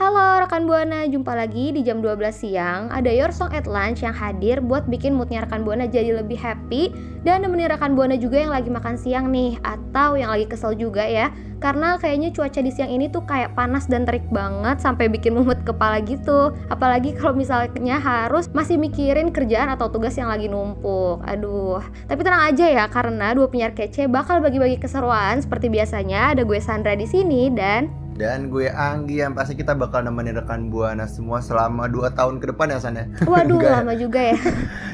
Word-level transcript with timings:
Halo 0.00 0.40
rekan 0.40 0.64
Buana, 0.64 1.04
jumpa 1.04 1.36
lagi 1.36 1.76
di 1.76 1.84
jam 1.84 2.00
12 2.00 2.32
siang. 2.32 2.88
Ada 2.88 3.12
Your 3.12 3.36
Song 3.36 3.52
at 3.52 3.68
Lunch 3.68 4.00
yang 4.00 4.16
hadir 4.16 4.64
buat 4.64 4.88
bikin 4.88 5.12
moodnya 5.12 5.44
rekan 5.44 5.60
Buana 5.60 5.84
jadi 5.84 6.16
lebih 6.16 6.40
happy. 6.40 6.88
Dan 7.20 7.44
nemenin 7.44 7.68
rekan 7.68 7.92
Buana 7.92 8.16
juga 8.16 8.40
yang 8.40 8.48
lagi 8.48 8.72
makan 8.72 8.96
siang 8.96 9.28
nih 9.28 9.60
Atau 9.60 10.16
yang 10.16 10.32
lagi 10.32 10.48
kesel 10.48 10.72
juga 10.72 11.04
ya. 11.04 11.28
Karena 11.60 12.00
kayaknya 12.00 12.32
cuaca 12.32 12.64
di 12.64 12.72
siang 12.72 12.88
ini 12.88 13.12
tuh 13.12 13.28
kayak 13.28 13.52
panas 13.52 13.84
dan 13.92 14.08
terik 14.08 14.24
banget 14.32 14.80
Sampai 14.80 15.12
bikin 15.12 15.36
mumut 15.36 15.60
kepala 15.68 16.00
gitu. 16.00 16.56
Apalagi 16.72 17.12
kalau 17.12 17.36
misalnya 17.36 18.00
harus 18.00 18.48
masih 18.56 18.80
mikirin 18.80 19.28
kerjaan 19.28 19.68
atau 19.68 19.92
tugas 19.92 20.16
yang 20.16 20.32
lagi 20.32 20.48
numpuk. 20.48 21.20
Aduh, 21.28 21.84
tapi 22.08 22.24
tenang 22.24 22.48
aja 22.48 22.64
ya 22.64 22.88
Karena 22.88 23.36
dua 23.36 23.52
penyiar 23.52 23.76
kece 23.76 24.08
bakal 24.08 24.40
bagi-bagi 24.40 24.80
keseruan 24.80 25.44
Seperti 25.44 25.68
biasanya. 25.68 26.32
Ada 26.32 26.48
gue 26.48 26.56
Sandra 26.56 26.96
di 26.96 27.04
sini 27.04 27.52
dan 27.52 27.99
dan 28.20 28.52
gue 28.52 28.68
Anggi 28.68 29.24
yang 29.24 29.32
pasti 29.32 29.56
kita 29.56 29.72
bakal 29.72 30.04
nemenin 30.04 30.36
rekan 30.36 30.68
Buana 30.68 31.08
semua 31.08 31.40
selama 31.40 31.88
2 31.88 32.12
tahun 32.12 32.36
ke 32.36 32.52
depan 32.52 32.68
ya 32.68 32.76
San 32.76 33.00
ya? 33.00 33.08
Waduh 33.24 33.56
lama 33.80 33.96
juga 33.96 34.20
ya. 34.20 34.36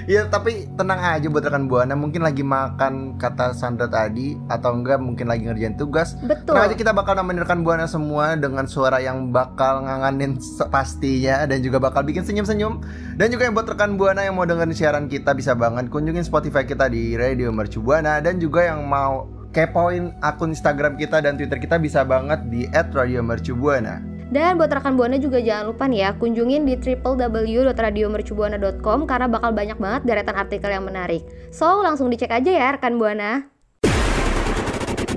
Ya 0.07 0.23
tapi 0.31 0.71
tenang 0.79 1.03
aja 1.03 1.27
buat 1.27 1.43
rekan 1.43 1.67
Buana. 1.67 1.99
Mungkin 1.99 2.23
lagi 2.23 2.47
makan 2.47 3.19
kata 3.19 3.59
Sandra 3.59 3.91
tadi 3.91 4.39
Atau 4.47 4.79
enggak 4.79 5.03
mungkin 5.03 5.27
lagi 5.27 5.51
ngerjain 5.51 5.75
tugas. 5.75 6.15
Betul. 6.23 6.55
Tenang 6.55 6.71
aja 6.71 6.77
kita 6.79 6.95
bakal 6.95 7.19
nemenin 7.19 7.43
rekan 7.43 7.67
Buana 7.67 7.91
semua 7.91 8.39
Dengan 8.39 8.71
suara 8.71 9.03
yang 9.03 9.35
bakal 9.35 9.83
nganganin 9.83 10.39
pastinya 10.71 11.43
Dan 11.51 11.59
juga 11.59 11.83
bakal 11.83 12.07
bikin 12.07 12.23
senyum-senyum. 12.23 12.87
Dan 13.19 13.35
juga 13.35 13.51
yang 13.51 13.59
buat 13.59 13.67
rekan 13.67 13.99
Buana 13.99 14.23
yang 14.23 14.39
mau 14.39 14.47
dengerin 14.47 14.79
siaran 14.79 15.11
kita 15.11 15.35
Bisa 15.35 15.59
banget 15.59 15.91
kunjungin 15.91 16.23
Spotify 16.23 16.63
kita 16.63 16.87
di 16.87 17.19
Radio 17.19 17.51
Mercu 17.51 17.83
Buana. 17.83 18.23
Dan 18.23 18.39
juga 18.39 18.63
yang 18.63 18.87
mau 18.87 19.36
kepoin 19.57 20.13
akun 20.21 20.53
Instagram 20.53 21.01
kita 21.01 21.25
dan 21.25 21.41
Twitter 21.41 21.57
kita 21.57 21.81
bisa 21.81 22.05
banget 22.05 22.45
di 22.53 22.69
@radiomercubuana. 22.69 24.17
Dan 24.27 24.59
buat 24.59 24.75
rekan 24.75 24.99
Buana 24.99 25.23
juga 25.23 25.39
jangan 25.39 25.71
lupa 25.71 25.87
nih 25.87 26.03
ya 26.03 26.11
kunjungin 26.19 26.67
di 26.67 26.75
www.radiomercubuana.com 26.77 29.07
karena 29.07 29.31
bakal 29.31 29.55
banyak 29.55 29.79
banget 29.79 30.03
deretan 30.03 30.35
artikel 30.35 30.67
yang 30.69 30.85
menarik. 30.85 31.23
So 31.55 31.81
langsung 31.81 32.11
dicek 32.11 32.35
aja 32.35 32.51
ya 32.51 32.75
rekan 32.75 32.99
Buana. 32.99 33.47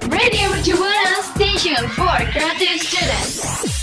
Radio 0.08 0.48
Mercubuana 0.54 1.26
Station 1.34 1.90
for 1.98 2.22
Creative 2.30 2.78
Students. 2.80 3.79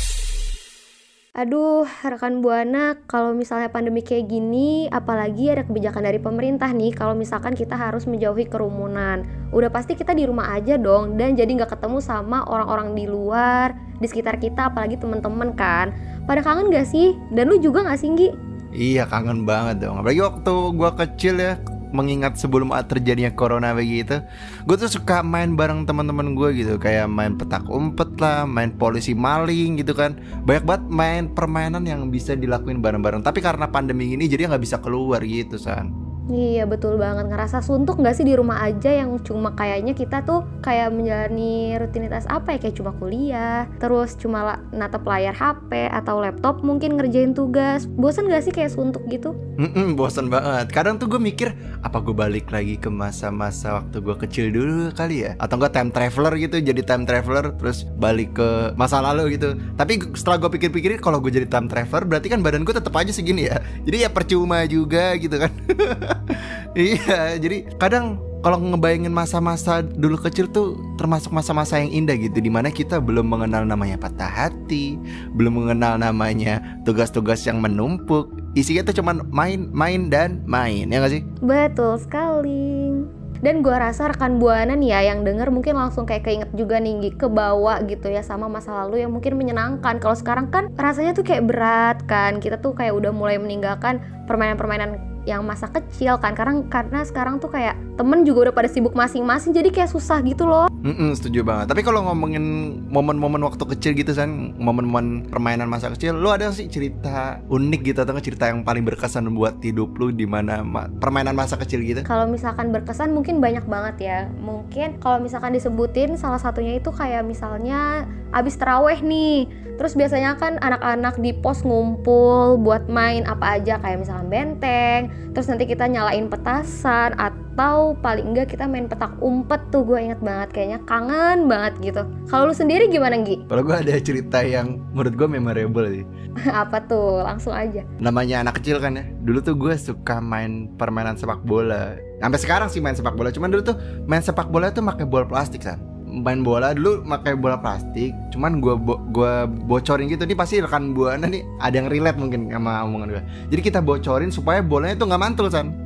Aduh, 1.37 1.84
rekan 2.01 2.41
Buana, 2.41 2.97
kalau 3.05 3.37
misalnya 3.37 3.69
pandemi 3.69 4.01
kayak 4.01 4.25
gini, 4.25 4.89
apalagi 4.89 5.53
ada 5.53 5.69
kebijakan 5.69 6.09
dari 6.09 6.17
pemerintah 6.17 6.73
nih, 6.73 6.97
kalau 6.97 7.12
misalkan 7.12 7.53
kita 7.53 7.77
harus 7.77 8.09
menjauhi 8.09 8.48
kerumunan. 8.48 9.20
Udah 9.53 9.69
pasti 9.69 9.93
kita 9.93 10.17
di 10.17 10.25
rumah 10.25 10.56
aja 10.56 10.81
dong, 10.81 11.20
dan 11.20 11.37
jadi 11.37 11.61
nggak 11.61 11.77
ketemu 11.77 12.01
sama 12.01 12.41
orang-orang 12.48 12.97
di 12.97 13.05
luar, 13.05 13.77
di 14.01 14.09
sekitar 14.09 14.41
kita, 14.41 14.73
apalagi 14.73 14.97
temen-temen 14.97 15.53
kan. 15.53 15.93
Pada 16.25 16.41
kangen 16.41 16.73
gak 16.73 16.89
sih? 16.89 17.12
Dan 17.28 17.53
lu 17.53 17.61
juga 17.61 17.84
gak 17.84 18.00
sih, 18.00 18.17
Nggi? 18.17 18.28
Iya, 18.73 19.05
kangen 19.05 19.45
banget 19.45 19.84
dong. 19.84 20.00
Apalagi 20.00 20.25
waktu 20.25 20.55
gua 20.73 20.97
kecil 20.97 21.37
ya, 21.37 21.61
mengingat 21.91 22.39
sebelum 22.39 22.70
terjadinya 22.87 23.34
corona 23.34 23.75
begitu 23.75 24.23
gue 24.65 24.77
tuh 24.79 24.91
suka 24.91 25.23
main 25.27 25.59
bareng 25.59 25.84
teman-teman 25.84 26.34
gue 26.39 26.48
gitu. 26.62 26.75
Kayak 26.78 27.11
main 27.11 27.34
petak 27.34 27.67
umpet 27.67 28.15
lah 28.23 28.47
main 28.47 28.71
polisi 28.75 29.12
maling 29.12 29.83
gitu 29.83 29.93
kan. 29.93 30.15
Banyak 30.47 30.65
banget 30.65 30.84
main 30.88 31.22
permainan 31.34 31.83
yang 31.83 32.06
bisa 32.09 32.38
dilakuin 32.38 32.78
bareng-bareng. 32.78 33.27
Tapi 33.27 33.43
karena 33.43 33.66
pandemi 33.69 34.15
ini 34.15 34.31
jadi 34.31 34.47
nggak 34.47 34.62
bisa 34.62 34.78
keluar 34.78 35.22
gitu 35.27 35.59
san 35.59 36.06
Iya 36.26 36.66
betul 36.66 36.98
banget. 36.98 37.31
Ngerasa 37.31 37.62
suntuk 37.62 38.03
gak 38.03 38.19
sih 38.19 38.26
di 38.26 38.34
rumah 38.34 38.59
aja 38.66 38.91
yang 38.91 39.14
cuma 39.22 39.54
kayaknya 39.54 39.94
kita 39.94 40.26
tuh 40.26 40.42
kayak 40.59 40.91
menjalani 40.91 41.78
rutinitas 41.78 42.26
apa 42.26 42.59
ya? 42.59 42.59
Kayak 42.59 42.76
cuma 42.82 42.91
kuliah 42.98 43.70
terus 43.78 44.19
cuma 44.19 44.59
natap 44.75 45.06
layar 45.06 45.34
HP 45.34 45.86
atau 45.91 46.19
laptop 46.19 46.66
mungkin 46.66 46.98
ngerjain 46.98 47.31
tugas. 47.31 47.86
Bosan 47.86 48.26
gak 48.26 48.42
sih 48.42 48.50
kayak 48.50 48.75
suntuk 48.75 49.06
gitu? 49.06 49.38
Mm-mm, 49.56 49.94
bosan 49.94 50.26
banget. 50.26 50.66
Kadang 50.75 50.98
tuh 50.98 51.06
gue 51.06 51.20
mikir 51.22 51.54
apa 51.86 52.03
gue 52.03 52.12
balik 52.12 52.50
lagi 52.50 52.75
ke 52.75 52.91
masa-masa 52.91 53.78
waktu 53.78 54.03
gue 54.03 54.16
kecil 54.26 54.50
dulu 54.50 54.91
kali 54.98 55.31
ya? 55.31 55.38
Atau 55.38 55.62
enggak 55.62 55.78
time 55.78 55.91
traveler 55.94 56.34
gitu 56.42 56.59
jadi 56.59 56.82
time 56.82 57.06
traveler 57.06 57.54
terus 57.54 57.86
balik 58.03 58.34
ke 58.34 58.75
masa 58.75 58.98
lalu 58.98 59.38
gitu. 59.38 59.54
Tapi 59.78 60.03
setelah 60.19 60.42
gue 60.42 60.50
pikir-pikir 60.59 60.98
kalau 60.98 61.22
gue 61.22 61.31
jadi 61.31 61.47
time 61.47 61.70
traveler 61.70 62.03
berarti 62.03 62.26
kan 62.34 62.42
badan 62.42 62.66
gue 62.66 62.75
tetap 62.75 62.92
aja 62.98 63.15
segini 63.15 63.47
ya? 63.47 63.62
Jadi 63.86 64.03
ya 64.03 64.10
percuma 64.10 64.66
juga 64.66 65.15
gitu 65.15 65.38
kan 65.38 65.53
iya 66.78 67.38
jadi 67.38 67.66
kadang 67.78 68.20
kalau 68.47 68.62
ngebayangin 68.62 69.10
masa-masa 69.10 69.82
dulu 69.82 70.22
kecil 70.22 70.47
tuh 70.47 70.78
termasuk 70.94 71.34
masa-masa 71.34 71.82
yang 71.82 71.91
indah 71.91 72.14
gitu 72.14 72.38
di 72.38 72.47
mana 72.47 72.70
kita 72.70 73.03
belum 73.03 73.26
mengenal 73.26 73.66
namanya 73.66 73.98
patah 73.98 74.31
hati 74.31 74.94
belum 75.34 75.66
mengenal 75.66 75.98
namanya 75.98 76.62
tugas-tugas 76.86 77.42
yang 77.42 77.59
menumpuk. 77.59 78.31
Isinya 78.54 78.86
tuh 78.86 79.03
cuman 79.03 79.26
main 79.34 79.66
main 79.75 80.06
dan 80.06 80.47
main 80.47 80.86
ya 80.86 81.03
gak 81.03 81.12
sih? 81.12 81.22
Betul 81.42 81.98
sekali. 81.98 82.94
Dan 83.42 83.60
gue 83.60 83.75
rasa 83.75 84.15
rekan 84.15 84.38
buana 84.38 84.78
nih 84.78 84.94
ya 84.94 85.00
yang 85.12 85.26
denger 85.26 85.53
mungkin 85.53 85.76
langsung 85.76 86.09
kayak 86.09 86.25
keinget 86.25 86.50
juga 86.54 86.81
nih 86.81 87.12
ke 87.19 87.28
bawah 87.28 87.82
gitu 87.84 88.09
ya 88.09 88.25
sama 88.25 88.47
masa 88.48 88.72
lalu 88.86 89.03
yang 89.03 89.10
mungkin 89.10 89.36
menyenangkan. 89.36 89.98
Kalau 89.98 90.15
sekarang 90.15 90.48
kan 90.54 90.70
rasanya 90.78 91.19
tuh 91.19 91.26
kayak 91.26 91.50
berat 91.50 91.98
kan 92.06 92.38
kita 92.38 92.62
tuh 92.62 92.72
kayak 92.72 92.94
udah 92.94 93.10
mulai 93.10 93.42
meninggalkan 93.42 94.00
permainan-permainan 94.31 95.16
yang 95.26 95.42
masa 95.44 95.69
kecil 95.69 96.16
kan. 96.22 96.32
Karena 96.32 96.62
karena 96.70 97.03
sekarang 97.03 97.42
tuh 97.42 97.50
kayak 97.50 97.75
temen 97.98 98.22
juga 98.22 98.48
udah 98.48 98.54
pada 98.54 98.70
sibuk 98.70 98.94
masing-masing 98.94 99.53
jadi 99.53 99.69
kayak 99.75 99.91
susah 99.91 100.22
gitu 100.22 100.47
loh 100.47 100.70
Mm-mm, 100.86 101.19
setuju 101.19 101.42
banget. 101.42 101.66
Tapi 101.74 101.82
kalau 101.82 102.06
ngomongin 102.06 102.44
momen-momen 102.86 103.42
waktu 103.42 103.66
kecil 103.74 103.98
gitu 103.98 104.14
kan 104.14 104.54
momen-momen 104.54 105.26
permainan 105.26 105.66
masa 105.66 105.91
kecil 105.91 106.14
lu 106.14 106.30
ada 106.30 106.54
sih 106.54 106.70
cerita 106.70 107.42
unik 107.50 107.80
gitu 107.91 107.98
atau 108.06 108.14
cerita 108.22 108.47
yang 108.47 108.62
paling 108.62 108.86
berkesan 108.86 109.26
buat 109.34 109.58
hidup 109.66 109.98
lu 109.98 110.14
di 110.14 110.30
mana 110.30 110.62
ma- 110.62 110.86
permainan 110.86 111.34
masa 111.34 111.58
kecil 111.58 111.82
gitu? 111.82 112.06
Kalau 112.06 112.30
misalkan 112.30 112.70
berkesan 112.70 113.10
mungkin 113.10 113.42
banyak 113.42 113.66
banget 113.66 113.97
ya. 113.98 114.19
Mungkin 114.38 115.02
kalau 115.02 115.19
misalkan 115.19 115.58
disebutin 115.58 116.14
salah 116.14 116.38
satunya 116.38 116.78
itu 116.78 116.94
kayak 116.94 117.26
misalnya 117.26 118.06
abis 118.30 118.54
teraweh 118.54 119.03
nih. 119.03 119.50
Terus 119.76 119.98
biasanya 119.98 120.38
kan 120.38 120.62
anak-anak 120.62 121.18
di 121.18 121.34
pos 121.34 121.66
ngumpul 121.66 122.62
buat 122.62 122.86
main 122.86 123.26
apa 123.26 123.58
aja 123.58 123.82
kayak 123.82 124.06
misalkan 124.06 124.30
benteng. 124.30 125.10
Terus 125.34 125.50
nanti 125.50 125.66
kita 125.66 125.91
nyalain 125.91 126.30
petasan 126.30 127.18
atau 127.18 127.46
paling 127.56 128.37
enggak 128.37 128.53
kita 128.53 128.69
main 128.69 128.84
petak 128.84 129.17
umpet 129.25 129.59
tuh 129.72 129.83
gue 129.83 129.97
inget 129.97 130.21
banget. 130.21 130.53
Kayaknya 130.53 130.78
kangen 130.84 131.49
banget 131.49 131.75
gitu. 131.81 132.03
Kalau 132.28 132.53
lu 132.53 132.55
sendiri 132.55 132.87
gimana 132.93 133.17
Gi? 133.25 133.49
kalau 133.49 133.65
gue 133.65 133.77
ada 133.77 133.97
cerita 133.97 134.44
yang 134.44 134.77
menurut 134.93 135.17
gue 135.17 135.28
memorable 135.28 135.87
sih. 135.89 136.05
Apa 136.53 136.84
tuh? 136.84 137.25
Langsung 137.25 137.56
aja. 137.56 137.83
Namanya 137.97 138.45
anak 138.45 138.61
kecil 138.61 138.77
kan 138.78 139.00
ya. 139.00 139.05
Dulu 139.25 139.39
tuh 139.41 139.56
gue 139.56 139.72
suka 139.81 140.21
main 140.21 140.69
permainan 140.77 141.16
sepak 141.16 141.41
bola. 141.43 141.97
Sampai 142.21 142.41
sekarang 142.41 142.69
sih 142.69 142.84
main 142.84 142.95
sepak 142.95 143.16
bola. 143.16 143.33
Cuman 143.33 143.49
dulu 143.49 143.72
tuh 143.72 143.77
main 144.05 144.21
sepak 144.21 144.53
bola 144.53 144.69
tuh 144.69 144.84
pakai 144.84 145.09
bola 145.09 145.25
plastik 145.25 145.65
kan 145.65 145.81
main 146.06 146.41
bola 146.41 146.72
dulu 146.72 147.05
pakai 147.05 147.37
bola 147.37 147.61
plastik. 147.61 148.15
Cuman 148.33 148.62
gue 148.62 148.72
bo 148.78 148.97
gua 149.11 149.45
bocorin 149.45 150.09
gitu. 150.09 150.25
Nih 150.25 150.39
pasti 150.39 150.62
rekan 150.62 150.97
buana 150.97 151.28
nih 151.28 151.45
ada 151.61 151.75
yang 151.77 151.89
relate 151.93 152.16
mungkin 152.21 152.49
sama 152.53 152.84
omongan 152.84 153.09
gue 153.19 153.22
jadi 153.53 153.61
kita 153.62 153.81
bocorin 153.83 154.31
supaya 154.33 154.61
bolanya 154.61 154.97
tuh 154.97 155.06
nggak 155.09 155.22
mantul 155.22 155.47
san 155.50 155.85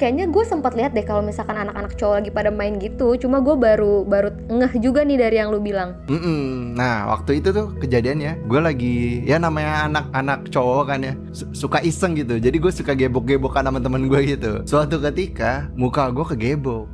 kayaknya 0.00 0.24
gue 0.32 0.44
sempat 0.48 0.72
lihat 0.72 0.96
deh 0.96 1.04
kalau 1.04 1.20
misalkan 1.20 1.60
anak-anak 1.60 1.92
cowok 2.00 2.24
lagi 2.24 2.30
pada 2.32 2.48
main 2.48 2.80
gitu. 2.80 3.20
Cuma 3.20 3.44
gue 3.44 3.52
baru 3.52 4.08
baru 4.08 4.32
ngeh 4.48 4.80
juga 4.80 5.04
nih 5.04 5.20
dari 5.20 5.36
yang 5.36 5.52
lu 5.52 5.60
bilang. 5.60 6.00
Mm 6.08 6.16
-mm. 6.16 6.44
Nah 6.72 7.12
waktu 7.12 7.44
itu 7.44 7.52
tuh 7.52 7.76
kejadiannya 7.76 8.48
gue 8.48 8.60
lagi 8.64 8.96
ya 9.28 9.36
namanya 9.36 9.92
anak-anak 9.92 10.48
cowok 10.48 10.84
kan 10.88 11.04
ya 11.04 11.12
su 11.36 11.44
suka 11.52 11.84
iseng 11.84 12.16
gitu. 12.16 12.40
Jadi 12.40 12.56
gue 12.56 12.72
suka 12.72 12.96
gebok-gebokan 12.96 13.68
sama 13.68 13.76
temen 13.76 14.08
gue 14.08 14.20
gitu. 14.24 14.64
Suatu 14.64 14.96
ketika 15.04 15.68
muka 15.76 16.08
gue 16.08 16.24
kegebok. 16.32 16.88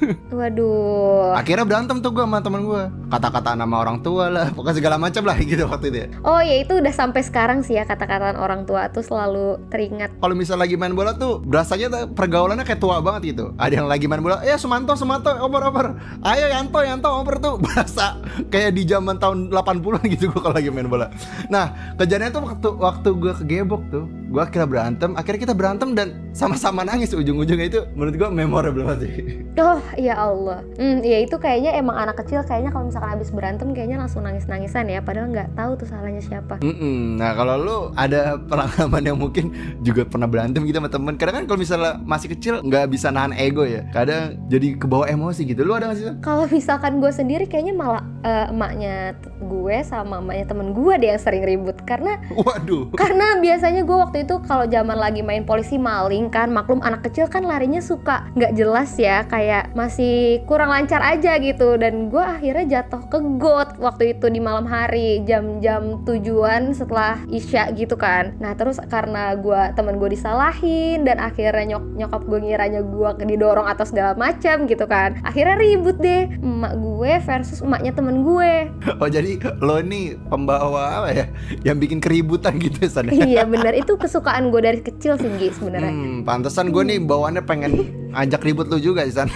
Waduh. 0.38 1.36
Akhirnya 1.36 1.64
berantem 1.68 2.00
tuh 2.02 2.10
gue 2.10 2.24
sama 2.24 2.42
temen 2.42 2.66
gue. 2.66 2.82
Kata-kata 3.10 3.54
nama 3.54 3.82
orang 3.82 4.00
tua 4.00 4.30
lah, 4.30 4.46
pokoknya 4.54 4.76
segala 4.80 4.96
macam 4.96 5.22
lah 5.26 5.36
gitu 5.50 5.64
waktu 5.68 5.86
itu. 5.92 5.98
Ya. 6.00 6.08
Oh 6.24 6.40
ya 6.40 6.56
itu 6.62 6.72
udah 6.80 6.94
sampai 6.94 7.22
sekarang 7.22 7.62
sih 7.62 7.76
ya 7.76 7.84
kata-kata 7.84 8.38
orang 8.40 8.64
tua 8.64 8.88
tuh 8.90 9.04
selalu 9.04 9.60
teringat. 9.68 10.14
Kalau 10.18 10.34
misal 10.34 10.58
lagi 10.58 10.74
main 10.74 10.96
bola 10.96 11.14
tuh 11.14 11.42
berasanya 11.44 12.08
pergaulannya 12.40 12.64
kayak 12.64 12.80
tua 12.80 13.04
banget 13.04 13.36
gitu. 13.36 13.52
Ada 13.60 13.84
yang 13.84 13.88
lagi 13.92 14.08
main 14.08 14.24
bola, 14.24 14.40
ya 14.40 14.56
Sumanto, 14.56 14.96
Sumanto, 14.96 15.28
oper, 15.28 15.60
oper. 15.68 15.86
Ayo 16.24 16.48
Yanto, 16.48 16.80
Yanto, 16.80 17.12
oper 17.12 17.36
tuh 17.36 17.60
berasa 17.68 18.16
kayak 18.48 18.72
di 18.72 18.88
zaman 18.88 19.20
tahun 19.20 19.52
80-an 19.52 20.00
gitu 20.08 20.32
gue 20.32 20.40
kalau 20.40 20.56
lagi 20.56 20.72
main 20.72 20.88
bola. 20.88 21.12
Nah 21.52 21.92
kejadiannya 22.00 22.32
tuh 22.32 22.42
waktu 22.48 22.68
waktu 22.80 23.08
gue 23.12 23.32
kegebok 23.44 23.82
tuh, 23.92 24.08
gue 24.30 24.40
akhirnya 24.40 24.68
berantem 24.70 25.10
akhirnya 25.18 25.40
kita 25.50 25.54
berantem 25.58 25.98
dan 25.98 26.30
sama-sama 26.30 26.86
nangis 26.86 27.10
ujung-ujungnya. 27.10 27.66
Itu 27.66 27.80
menurut 27.98 28.14
gue 28.14 28.28
memorable 28.30 28.86
banget 28.86 29.10
Oh 29.58 29.82
ya 29.98 30.14
Allah, 30.14 30.62
hmm, 30.78 31.02
ya 31.02 31.18
itu 31.26 31.36
kayaknya 31.36 31.74
emang 31.74 31.98
anak 31.98 32.22
kecil 32.22 32.40
kayaknya 32.46 32.70
kalau 32.70 32.86
misalkan 32.86 33.10
habis 33.12 33.28
berantem 33.34 33.74
kayaknya 33.74 33.98
langsung 33.98 34.22
nangis-nangisan 34.22 34.86
ya, 34.86 35.02
padahal 35.02 35.28
nggak 35.34 35.52
tahu 35.58 35.74
tuh 35.74 35.90
salahnya 35.90 36.22
siapa. 36.22 36.62
Mm-mm. 36.62 37.18
Nah 37.18 37.34
kalau 37.34 37.54
lu 37.58 37.78
ada 37.98 38.38
pengalaman 38.38 39.02
yang 39.02 39.18
mungkin 39.18 39.52
juga 39.82 40.06
pernah 40.06 40.30
berantem 40.30 40.62
gitu 40.64 40.78
sama 40.78 40.88
temen. 40.88 41.18
Kadang 41.18 41.42
kan 41.42 41.44
kalau 41.50 41.58
misalnya 41.58 41.98
masih 42.06 42.30
kecil 42.32 42.62
nggak 42.62 42.88
bisa 42.94 43.10
nahan 43.10 43.34
ego 43.34 43.66
ya. 43.66 43.84
Kadang 43.90 44.38
jadi 44.46 44.78
kebawa 44.78 45.10
emosi 45.10 45.42
gitu. 45.44 45.66
Lu 45.66 45.74
ada 45.74 45.90
gak 45.90 45.98
sih? 45.98 46.06
Kalau 46.22 46.46
misalkan 46.46 47.02
gue 47.02 47.10
sendiri 47.10 47.44
kayaknya 47.50 47.74
malah 47.74 48.02
eh, 48.22 48.46
emaknya 48.54 49.18
gue 49.42 49.76
sama 49.82 50.22
emaknya 50.22 50.46
temen 50.46 50.72
gue 50.72 50.94
deh 50.94 51.08
yang 51.10 51.20
sering 51.20 51.44
ribut. 51.44 51.76
Karena 51.82 52.22
Waduh. 52.32 52.94
karena 52.94 53.36
biasanya 53.42 53.82
gue 53.82 53.96
waktu 53.98 54.19
itu 54.20 54.36
kalau 54.44 54.68
zaman 54.68 54.96
lagi 54.96 55.24
main 55.24 55.42
polisi 55.42 55.80
maling 55.80 56.28
kan 56.28 56.52
maklum 56.52 56.78
anak 56.84 57.08
kecil 57.08 57.26
kan 57.26 57.42
larinya 57.42 57.80
suka 57.80 58.28
nggak 58.36 58.52
jelas 58.54 58.94
ya 59.00 59.24
kayak 59.26 59.72
masih 59.72 60.44
kurang 60.44 60.70
lancar 60.70 61.00
aja 61.00 61.40
gitu. 61.40 61.80
Dan 61.80 62.12
gue 62.12 62.20
akhirnya 62.20 62.80
jatuh 62.80 63.08
ke 63.08 63.18
got 63.40 63.80
waktu 63.80 64.16
itu 64.16 64.28
di 64.28 64.38
malam 64.38 64.68
hari 64.68 65.24
jam-jam 65.24 66.04
tujuan 66.04 66.76
setelah 66.76 67.18
isya 67.32 67.72
gitu 67.72 67.96
kan. 67.96 68.36
Nah 68.38 68.52
terus 68.54 68.78
karena 68.92 69.34
gue 69.34 69.72
temen 69.74 69.96
gue 69.96 70.12
disalahin 70.12 71.02
dan 71.08 71.18
akhirnya 71.18 71.76
nyok 71.76 71.84
nyokap 71.96 72.22
gue 72.28 72.38
ngiranya 72.44 72.80
gue 72.84 73.10
didorong 73.24 73.66
atau 73.68 73.84
segala 73.86 74.12
macam 74.18 74.68
gitu 74.68 74.84
kan 74.84 75.16
akhirnya 75.24 75.56
ribut 75.56 75.96
deh. 75.98 76.28
Emak 76.40 76.76
gue 76.76 77.12
versus 77.24 77.64
emaknya 77.64 77.92
temen 77.96 78.22
gue. 78.22 78.52
Oh 79.00 79.08
jadi 79.08 79.40
lo 79.64 79.80
ini 79.80 80.16
pembawa 80.28 81.02
apa 81.02 81.08
ya 81.14 81.26
Yang 81.72 81.76
bikin 81.88 81.98
keributan 82.04 82.60
gitu 82.60 82.84
ya? 82.84 82.90
iya 83.08 83.42
benar 83.46 83.72
itu 83.72 83.94
kesukaan 84.10 84.50
gue 84.50 84.58
dari 84.58 84.82
kecil 84.82 85.14
sih 85.14 85.30
Gi 85.38 85.54
sebenarnya. 85.54 85.94
Hmm, 85.94 86.26
pantesan 86.26 86.74
gue 86.74 86.82
nih 86.82 86.98
bawaannya 86.98 87.46
pengen 87.46 87.72
ajak 88.10 88.42
ribut 88.42 88.66
lu 88.66 88.82
juga 88.82 89.06
sih 89.06 89.14
San 89.14 89.30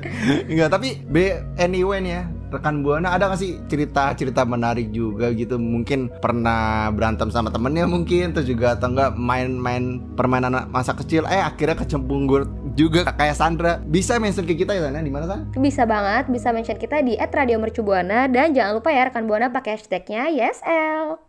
Enggak 0.52 0.68
tapi 0.76 1.00
be 1.08 1.40
anyway 1.56 2.04
nih 2.04 2.12
ya 2.20 2.22
rekan 2.48 2.80
buana 2.80 3.12
ada 3.12 3.28
gak 3.28 3.40
sih 3.40 3.60
cerita-cerita 3.68 4.44
menarik 4.48 4.88
juga 4.88 5.32
gitu? 5.36 5.60
Mungkin 5.60 6.08
pernah 6.20 6.88
berantem 6.92 7.28
sama 7.28 7.52
temennya 7.52 7.84
mungkin 7.84 8.32
terus 8.32 8.48
juga 8.48 8.72
atau 8.76 8.88
enggak 8.92 9.12
main-main 9.20 10.00
permainan 10.16 10.68
masa 10.72 10.96
kecil. 10.96 11.28
Eh 11.28 11.44
akhirnya 11.44 11.76
kecembur 11.76 12.48
juga 12.72 13.04
kayak 13.04 13.36
Sandra. 13.36 13.80
Bisa 13.84 14.16
mention 14.16 14.48
ke 14.48 14.56
kita 14.56 14.72
ya 14.72 14.88
ya? 14.88 15.00
di 15.00 15.12
mana 15.12 15.28
San? 15.28 15.52
Bisa 15.60 15.84
banget, 15.84 16.32
bisa 16.32 16.48
mention 16.50 16.80
kita 16.80 17.04
di 17.04 17.20
@radiomercubuana 17.20 18.32
dan 18.32 18.56
jangan 18.56 18.80
lupa 18.80 18.90
ya 18.96 19.12
rekan 19.12 19.28
Buana 19.28 19.52
pakai 19.52 19.76
hashtagnya 19.76 20.32
YesL. 20.32 21.27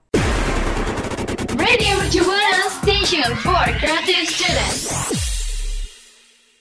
Radio 1.69 2.01
Mercubuana 2.01 2.66
Station 2.81 3.30
for 3.45 3.62
Creative 3.77 4.25
Students. 4.25 4.89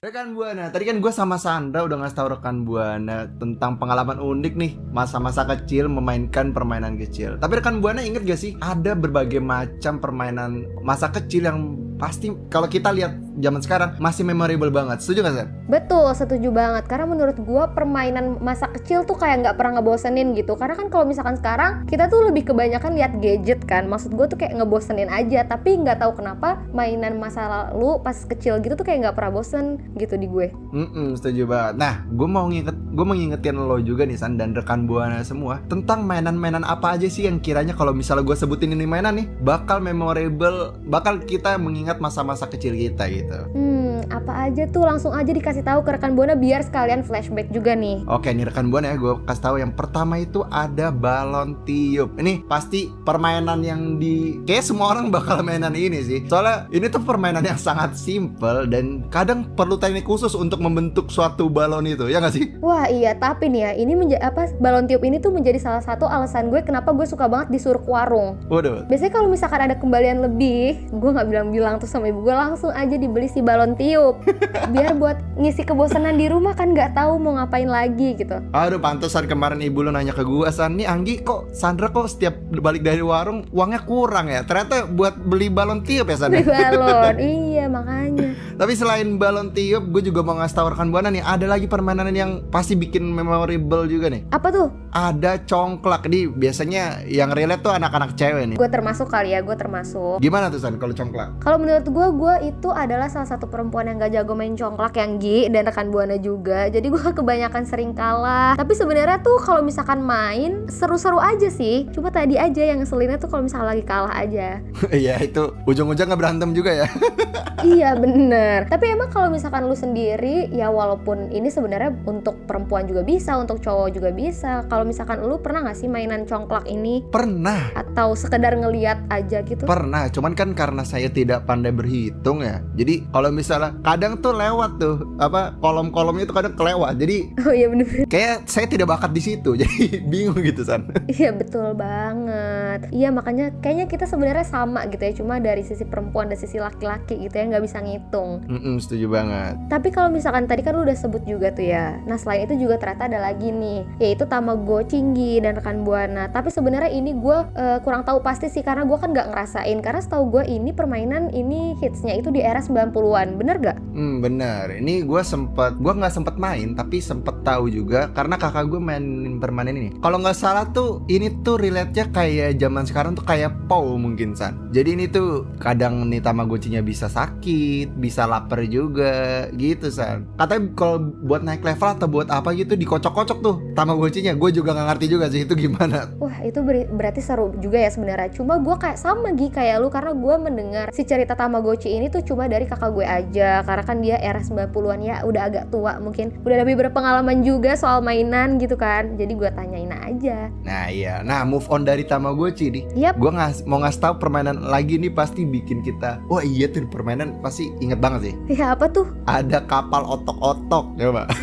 Rekan 0.04 0.36
Buana, 0.36 0.68
tadi 0.68 0.84
kan 0.84 1.00
gue 1.00 1.08
sama 1.08 1.40
Sandra 1.40 1.80
udah 1.80 1.96
ngasih 1.96 2.16
tahu 2.20 2.28
rekan 2.36 2.68
Buana 2.68 3.24
tentang 3.40 3.80
pengalaman 3.80 4.20
unik 4.20 4.54
nih 4.60 4.76
masa-masa 4.92 5.48
kecil 5.48 5.88
memainkan 5.88 6.52
permainan 6.52 7.00
kecil. 7.00 7.40
Tapi 7.40 7.56
rekan 7.56 7.80
Buana 7.80 8.04
inget 8.04 8.20
gak 8.28 8.36
sih 8.36 8.52
ada 8.60 8.92
berbagai 8.92 9.40
macam 9.40 9.96
permainan 9.96 10.68
masa 10.84 11.08
kecil 11.08 11.48
yang 11.48 11.58
pasti 11.96 12.28
kalau 12.52 12.68
kita 12.68 12.92
lihat 12.92 13.16
zaman 13.38 13.60
sekarang 13.62 13.90
masih 14.02 14.22
memorable 14.26 14.70
banget. 14.70 15.00
Setuju 15.00 15.24
gak 15.24 15.34
San? 15.34 15.48
Betul, 15.70 16.06
setuju 16.14 16.48
banget. 16.52 16.84
Karena 16.90 17.06
menurut 17.08 17.38
gua 17.42 17.70
permainan 17.72 18.38
masa 18.42 18.68
kecil 18.70 19.06
tuh 19.08 19.16
kayak 19.16 19.46
nggak 19.46 19.56
pernah 19.56 19.80
ngebosenin 19.80 20.34
gitu. 20.36 20.58
Karena 20.58 20.74
kan 20.76 20.90
kalau 20.92 21.06
misalkan 21.08 21.38
sekarang 21.38 21.86
kita 21.86 22.10
tuh 22.10 22.28
lebih 22.28 22.50
kebanyakan 22.52 22.94
lihat 22.98 23.18
gadget 23.22 23.62
kan. 23.64 23.86
Maksud 23.86 24.14
gua 24.14 24.26
tuh 24.28 24.38
kayak 24.38 24.58
ngebosenin 24.58 25.08
aja. 25.08 25.46
Tapi 25.46 25.80
nggak 25.80 26.02
tahu 26.02 26.18
kenapa 26.18 26.60
mainan 26.74 27.16
masa 27.16 27.48
lalu 27.48 28.00
pas 28.02 28.16
kecil 28.16 28.60
gitu 28.62 28.74
tuh 28.78 28.86
kayak 28.86 29.08
nggak 29.08 29.16
pernah 29.16 29.32
bosen 29.34 29.78
gitu 29.96 30.14
di 30.16 30.26
gue. 30.30 30.48
Mm 30.72 31.16
setuju 31.18 31.44
banget. 31.44 31.74
Nah, 31.76 31.94
gue 32.08 32.28
mau 32.28 32.46
nginget, 32.48 32.76
gue 32.94 33.04
mau 33.04 33.16
ngingetin 33.16 33.56
lo 33.58 33.76
juga 33.82 34.04
nih 34.04 34.16
San 34.16 34.40
dan 34.40 34.56
rekan 34.56 34.88
buana 34.88 35.20
semua 35.24 35.60
tentang 35.66 36.04
mainan-mainan 36.04 36.64
apa 36.64 36.96
aja 36.96 37.08
sih 37.08 37.28
yang 37.28 37.42
kiranya 37.42 37.76
kalau 37.76 37.92
misalnya 37.92 38.24
gue 38.24 38.36
sebutin 38.36 38.72
ini 38.72 38.88
mainan 38.88 39.20
nih 39.20 39.26
bakal 39.44 39.82
memorable, 39.82 40.76
bakal 40.88 41.20
kita 41.20 41.56
mengingat 41.60 42.00
masa-masa 42.00 42.48
kecil 42.48 42.72
kita 42.72 43.08
gitu. 43.12 43.27
Hmm, 43.52 44.02
apa 44.08 44.48
aja 44.48 44.64
tuh 44.68 44.84
langsung 44.84 45.12
aja 45.12 45.28
dikasih 45.28 45.64
tahu 45.64 45.84
ke 45.84 45.90
rekan 45.94 46.16
Buana 46.16 46.34
biar 46.34 46.64
sekalian 46.64 47.04
flashback 47.04 47.52
juga 47.52 47.76
nih. 47.76 48.04
Oke 48.08 48.32
nih 48.32 48.48
rekan 48.48 48.72
buana 48.72 48.92
ya 48.92 48.96
gue 48.96 49.14
kasih 49.28 49.42
tahu 49.44 49.56
yang 49.60 49.72
pertama 49.76 50.18
itu 50.18 50.42
ada 50.48 50.88
balon 50.88 51.60
tiup. 51.62 52.16
Ini 52.16 52.44
pasti 52.48 52.88
permainan 53.04 53.60
yang 53.62 54.00
di 54.00 54.40
kayak 54.48 54.64
semua 54.64 54.96
orang 54.96 55.12
bakal 55.12 55.44
mainan 55.44 55.76
ini 55.76 56.00
sih. 56.02 56.24
Soalnya 56.26 56.66
ini 56.72 56.86
tuh 56.88 57.02
permainan 57.04 57.44
yang 57.44 57.60
sangat 57.60 57.94
simple 57.94 58.66
dan 58.66 59.06
kadang 59.12 59.48
perlu 59.52 59.76
teknik 59.76 60.08
khusus 60.08 60.32
untuk 60.32 60.58
membentuk 60.58 61.12
suatu 61.12 61.46
balon 61.50 61.86
itu 61.86 62.08
ya 62.08 62.18
nggak 62.22 62.34
sih? 62.34 62.44
Wah 62.64 62.88
iya, 62.88 63.14
tapi 63.16 63.48
nih 63.52 63.60
ya, 63.60 63.70
ini 63.76 63.92
menja- 63.94 64.22
apa 64.22 64.50
balon 64.58 64.88
tiup 64.88 65.02
ini 65.04 65.20
tuh 65.20 65.32
menjadi 65.34 65.60
salah 65.60 65.82
satu 65.82 66.08
alasan 66.08 66.48
gue 66.48 66.60
kenapa 66.64 66.92
gue 66.94 67.04
suka 67.04 67.28
banget 67.28 67.52
disuruh 67.54 67.80
ke 67.80 67.90
warung. 67.90 68.40
Waduh. 68.48 68.86
Biasanya 68.88 69.12
kalau 69.12 69.28
misalkan 69.30 69.60
ada 69.64 69.76
kembalian 69.76 70.24
lebih, 70.24 70.78
gue 70.90 71.10
nggak 71.10 71.28
bilang-bilang 71.28 71.80
tuh 71.80 71.88
sama 71.90 72.10
ibu 72.10 72.24
gue 72.24 72.34
langsung 72.34 72.70
aja 72.72 72.94
dibeli 73.18 73.34
si 73.34 73.42
balon 73.42 73.74
tiup, 73.74 74.22
biar 74.72 74.94
buat 74.94 75.18
ngisi 75.34 75.66
kebosanan 75.66 76.14
di 76.14 76.30
rumah 76.30 76.54
kan 76.54 76.70
nggak 76.70 76.94
tahu 76.94 77.18
mau 77.18 77.34
ngapain 77.34 77.66
lagi 77.66 78.14
gitu. 78.14 78.38
Aduh 78.54 78.78
pantesan 78.78 79.26
kemarin 79.26 79.58
ibu 79.58 79.82
lo 79.82 79.90
nanya 79.90 80.14
ke 80.14 80.22
gua 80.22 80.54
San 80.54 80.78
Nih 80.78 80.86
Anggi 80.86 81.18
kok 81.26 81.50
Sandra 81.50 81.90
kok 81.90 82.06
setiap 82.06 82.38
balik 82.62 82.86
dari 82.86 83.02
warung 83.02 83.42
uangnya 83.50 83.82
kurang 83.82 84.30
ya 84.30 84.46
Ternyata 84.46 84.86
buat 84.86 85.18
beli 85.18 85.50
balon 85.50 85.82
tiup 85.82 86.06
ya 86.06 86.14
San 86.14 86.30
Beli 86.30 86.46
balon, 86.46 87.18
iya 87.50 87.66
makanya. 87.66 88.38
Tapi 88.54 88.72
selain 88.78 89.18
balon 89.18 89.50
tiup 89.50 89.90
gue 89.90 90.02
juga 90.06 90.22
mau 90.22 90.38
ngasih 90.38 90.54
tau 90.54 90.70
rekan 90.70 90.94
Buana 90.94 91.10
nih 91.10 91.26
Ada 91.26 91.50
lagi 91.50 91.66
permainan 91.66 92.14
yang 92.14 92.46
pasti 92.54 92.78
bikin 92.78 93.02
memorable 93.02 93.90
juga 93.90 94.14
nih 94.14 94.30
Apa 94.30 94.54
tuh? 94.54 94.70
Ada 94.94 95.42
congklak 95.42 96.06
Di 96.06 96.30
biasanya 96.30 97.02
yang 97.10 97.34
relate 97.34 97.66
tuh 97.66 97.74
anak-anak 97.74 98.14
cewek 98.14 98.54
nih 98.54 98.56
Gue 98.58 98.70
termasuk 98.70 99.10
kali 99.10 99.34
ya, 99.34 99.42
gue 99.42 99.56
termasuk. 99.58 100.22
Gimana 100.22 100.52
tuh 100.52 100.62
San 100.62 100.78
kalau 100.78 100.94
congklak? 100.94 101.42
Kalau 101.42 101.58
menurut 101.58 101.86
gue, 101.88 102.06
gue 102.14 102.34
itu 102.54 102.68
adalah 102.70 103.07
salah 103.10 103.28
satu 103.28 103.48
perempuan 103.48 103.88
yang 103.88 103.96
gak 103.98 104.12
jago 104.14 104.36
main 104.36 104.54
congklak 104.54 104.94
yang 105.00 105.18
Gi 105.18 105.48
dan 105.50 105.64
rekan 105.66 105.88
buana 105.90 106.16
juga. 106.20 106.68
Jadi 106.68 106.86
gue 106.88 107.00
kebanyakan 107.18 107.64
sering 107.64 107.92
kalah. 107.96 108.54
Tapi 108.54 108.72
sebenarnya 108.76 109.18
tuh 109.24 109.40
kalau 109.42 109.64
misalkan 109.64 110.04
main 110.04 110.68
seru-seru 110.68 111.18
aja 111.18 111.48
sih. 111.50 111.88
Cuma 111.90 112.12
tadi 112.14 112.38
aja 112.38 112.62
yang 112.62 112.84
ngeselinnya 112.84 113.18
tuh 113.18 113.32
kalau 113.32 113.48
misalnya 113.48 113.74
lagi 113.74 113.84
kalah 113.84 114.14
aja. 114.14 114.62
Iya 114.98 115.20
itu 115.22 115.54
ujung-ujung 115.68 116.08
nggak 116.08 116.20
berantem 116.20 116.50
juga 116.56 116.72
ya 116.84 116.88
iya 117.66 117.94
bener. 117.98 118.66
Tapi 118.70 118.94
emang 118.94 119.10
kalau 119.10 119.28
misalkan 119.32 119.66
lu 119.66 119.74
sendiri, 119.74 120.50
ya 120.54 120.70
walaupun 120.70 121.30
ini 121.32 121.50
sebenarnya 121.50 121.94
untuk 122.06 122.46
perempuan 122.46 122.86
juga 122.86 123.02
bisa, 123.02 123.38
untuk 123.38 123.58
cowok 123.62 123.88
juga 123.94 124.10
bisa. 124.14 124.66
Kalau 124.70 124.84
misalkan 124.86 125.22
lu 125.24 125.40
pernah 125.42 125.66
gak 125.66 125.78
sih 125.78 125.88
mainan 125.90 126.24
congklak 126.28 126.66
ini? 126.68 127.02
Pernah 127.08 127.74
Atau 127.74 128.14
sekedar 128.14 128.54
ngeliat 128.54 129.08
aja 129.10 129.42
gitu? 129.42 129.66
Pernah, 129.66 130.10
cuman 130.12 130.32
kan 130.34 130.54
karena 130.54 130.82
saya 130.86 131.10
tidak 131.10 131.46
pandai 131.48 131.74
berhitung 131.74 132.42
ya. 132.44 132.62
Jadi 132.78 133.08
kalau 133.10 133.30
misalnya 133.34 133.74
kadang 133.82 134.18
tuh 134.22 134.34
lewat 134.34 134.78
tuh 134.78 134.96
apa 135.18 135.56
kolom-kolomnya 135.58 136.28
itu 136.28 136.34
kadang 136.34 136.54
kelewat. 136.54 136.94
Jadi 136.98 137.16
oh 137.48 137.54
iya 137.54 137.66
bener. 137.70 137.86
kayak 138.06 138.46
saya 138.46 138.66
tidak 138.70 138.90
bakat 138.90 139.10
di 139.14 139.22
situ. 139.22 139.54
Jadi 139.58 140.02
bingung 140.10 140.38
gitu 140.42 140.62
san. 140.62 140.86
Iya 141.10 141.34
betul 141.34 141.74
banget. 141.74 142.90
Iya 142.94 143.08
makanya 143.10 143.50
kayaknya 143.58 143.86
kita 143.90 144.04
sebenarnya 144.06 144.46
sama 144.46 144.67
gitu 144.88 145.02
ya, 145.02 145.12
cuma 145.16 145.34
dari 145.38 145.62
sisi 145.64 145.84
perempuan 145.84 146.28
dan 146.28 146.38
sisi 146.38 146.60
laki-laki 146.60 147.16
gitu 147.18 147.34
ya 147.34 147.44
nggak 147.48 147.64
bisa 147.64 147.78
ngitung. 147.80 148.44
Mm-mm, 148.46 148.76
setuju 148.82 149.06
banget. 149.08 149.54
Tapi 149.70 149.88
kalau 149.94 150.12
misalkan 150.12 150.44
tadi 150.44 150.60
kan 150.64 150.76
lu 150.76 150.84
udah 150.84 150.96
sebut 150.98 151.22
juga 151.24 151.52
tuh 151.54 151.66
ya. 151.68 152.00
Nah 152.04 152.16
selain 152.18 152.44
itu 152.44 152.68
juga 152.68 152.80
ternyata 152.80 153.08
ada 153.08 153.18
lagi 153.22 153.48
nih, 153.52 153.86
yaitu 154.02 154.24
Tamagotchi 154.28 155.00
dan 155.40 155.56
rekan 155.56 155.86
buana. 155.86 156.28
Tapi 156.28 156.52
sebenarnya 156.52 156.90
ini 156.92 157.14
gue 157.16 157.38
eh, 157.54 157.78
kurang 157.86 158.02
tahu 158.04 158.20
pasti 158.20 158.50
sih 158.50 158.66
karena 158.66 158.84
gue 158.84 158.98
kan 158.98 159.14
nggak 159.14 159.30
ngerasain. 159.30 159.78
Karena 159.80 160.00
setahu 160.02 160.40
gue 160.40 160.44
ini 160.48 160.74
permainan 160.74 161.30
ini 161.32 161.78
hitsnya 161.78 162.18
itu 162.18 162.28
di 162.34 162.42
era 162.42 162.60
90-an, 162.60 163.38
bener 163.38 163.56
gak? 163.62 163.78
Hmm 163.94 164.20
benar. 164.20 164.74
Ini 164.74 165.06
gue 165.06 165.22
sempet, 165.22 165.78
gue 165.78 165.92
nggak 165.92 166.14
sempet 166.14 166.34
main 166.36 166.74
tapi 166.74 166.98
sempet 166.98 167.42
tahu 167.46 167.70
juga 167.70 168.10
karena 168.12 168.34
kakak 168.36 168.66
gue 168.66 168.80
mainin 168.82 169.38
permainan 169.38 169.78
ini. 169.78 169.90
Kalau 170.02 170.18
nggak 170.18 170.36
salah 170.36 170.66
tuh 170.68 171.06
ini 171.06 171.30
tuh 171.40 171.58
relate-nya 171.62 172.10
kayak 172.10 172.58
zaman 172.58 172.84
sekarang 172.84 173.12
tuh 173.14 173.24
kayak 173.24 173.54
POW 173.70 173.96
mungkin 173.98 174.34
san. 174.34 174.57
Jadi 174.68 175.00
ini 175.00 175.06
tuh 175.08 175.48
kadang 175.56 176.04
nih 176.12 176.20
Tamagotchinya 176.20 176.84
bisa 176.84 177.08
sakit, 177.08 177.96
bisa 177.96 178.28
lapar 178.28 178.60
juga 178.68 179.48
gitu 179.56 179.88
san. 179.88 180.28
Katanya 180.36 180.68
kalau 180.76 181.00
buat 181.24 181.40
naik 181.40 181.64
level 181.64 181.88
atau 181.88 182.04
buat 182.04 182.28
apa 182.28 182.52
gitu 182.52 182.76
dikocok-kocok 182.76 183.38
tuh 183.40 183.56
Tamagotchinya. 183.72 184.36
Gue 184.36 184.52
juga 184.52 184.76
nggak 184.76 184.86
ngerti 184.92 185.06
juga 185.08 185.26
sih 185.32 185.48
itu 185.48 185.56
gimana. 185.56 186.12
Wah 186.20 186.44
itu 186.44 186.60
beri- 186.60 186.88
berarti 186.88 187.24
seru 187.24 187.56
juga 187.56 187.80
ya 187.80 187.88
sebenarnya. 187.88 188.28
Cuma 188.32 188.60
gue 188.60 188.76
kayak 188.76 189.00
sama 189.00 189.32
Gi 189.32 189.48
kayak 189.48 189.80
lu 189.80 189.88
karena 189.88 190.12
gue 190.12 190.34
mendengar 190.36 190.86
si 190.92 191.02
cerita 191.02 191.32
Tamagotchi 191.32 191.88
ini 191.88 192.12
tuh 192.12 192.20
cuma 192.20 192.44
dari 192.44 192.68
kakak 192.68 192.92
gue 192.92 193.06
aja. 193.08 193.64
Karena 193.64 193.84
kan 193.84 193.98
dia 194.04 194.20
era 194.20 194.44
90-an 194.44 195.00
ya 195.00 195.16
udah 195.24 195.42
agak 195.48 195.64
tua 195.72 195.96
mungkin. 195.96 196.32
Udah 196.44 196.56
lebih 196.60 196.76
berpengalaman 196.86 197.40
juga 197.40 197.72
soal 197.72 198.04
mainan 198.04 198.60
gitu 198.60 198.76
kan. 198.76 199.16
Jadi 199.16 199.32
gue 199.32 199.48
tanyain 199.48 199.92
aja. 199.96 200.52
Nah 200.64 200.92
iya, 200.92 201.24
nah 201.24 201.44
move 201.48 201.64
on 201.72 201.88
dari 201.88 202.04
Tamagotchi 202.04 202.68
nih. 202.68 202.84
Yap. 202.96 203.16
Gue 203.16 203.32
ngas 203.32 203.64
mau 203.64 203.80
ngasih 203.80 204.00
tahu 204.00 204.14
permainan 204.20 204.47
lagi 204.56 204.96
nih 204.96 205.12
pasti 205.12 205.44
bikin 205.44 205.84
kita. 205.84 206.24
Wah 206.32 206.40
iya 206.40 206.70
tuh 206.70 206.88
permainan 206.88 207.40
pasti 207.44 207.68
inget 207.84 208.00
banget 208.00 208.32
sih. 208.32 208.34
Ya 208.56 208.72
apa 208.72 208.88
tuh? 208.88 209.10
Ada 209.28 209.64
kapal 209.68 210.06
otok-otok, 210.08 210.96
coba. 210.96 211.22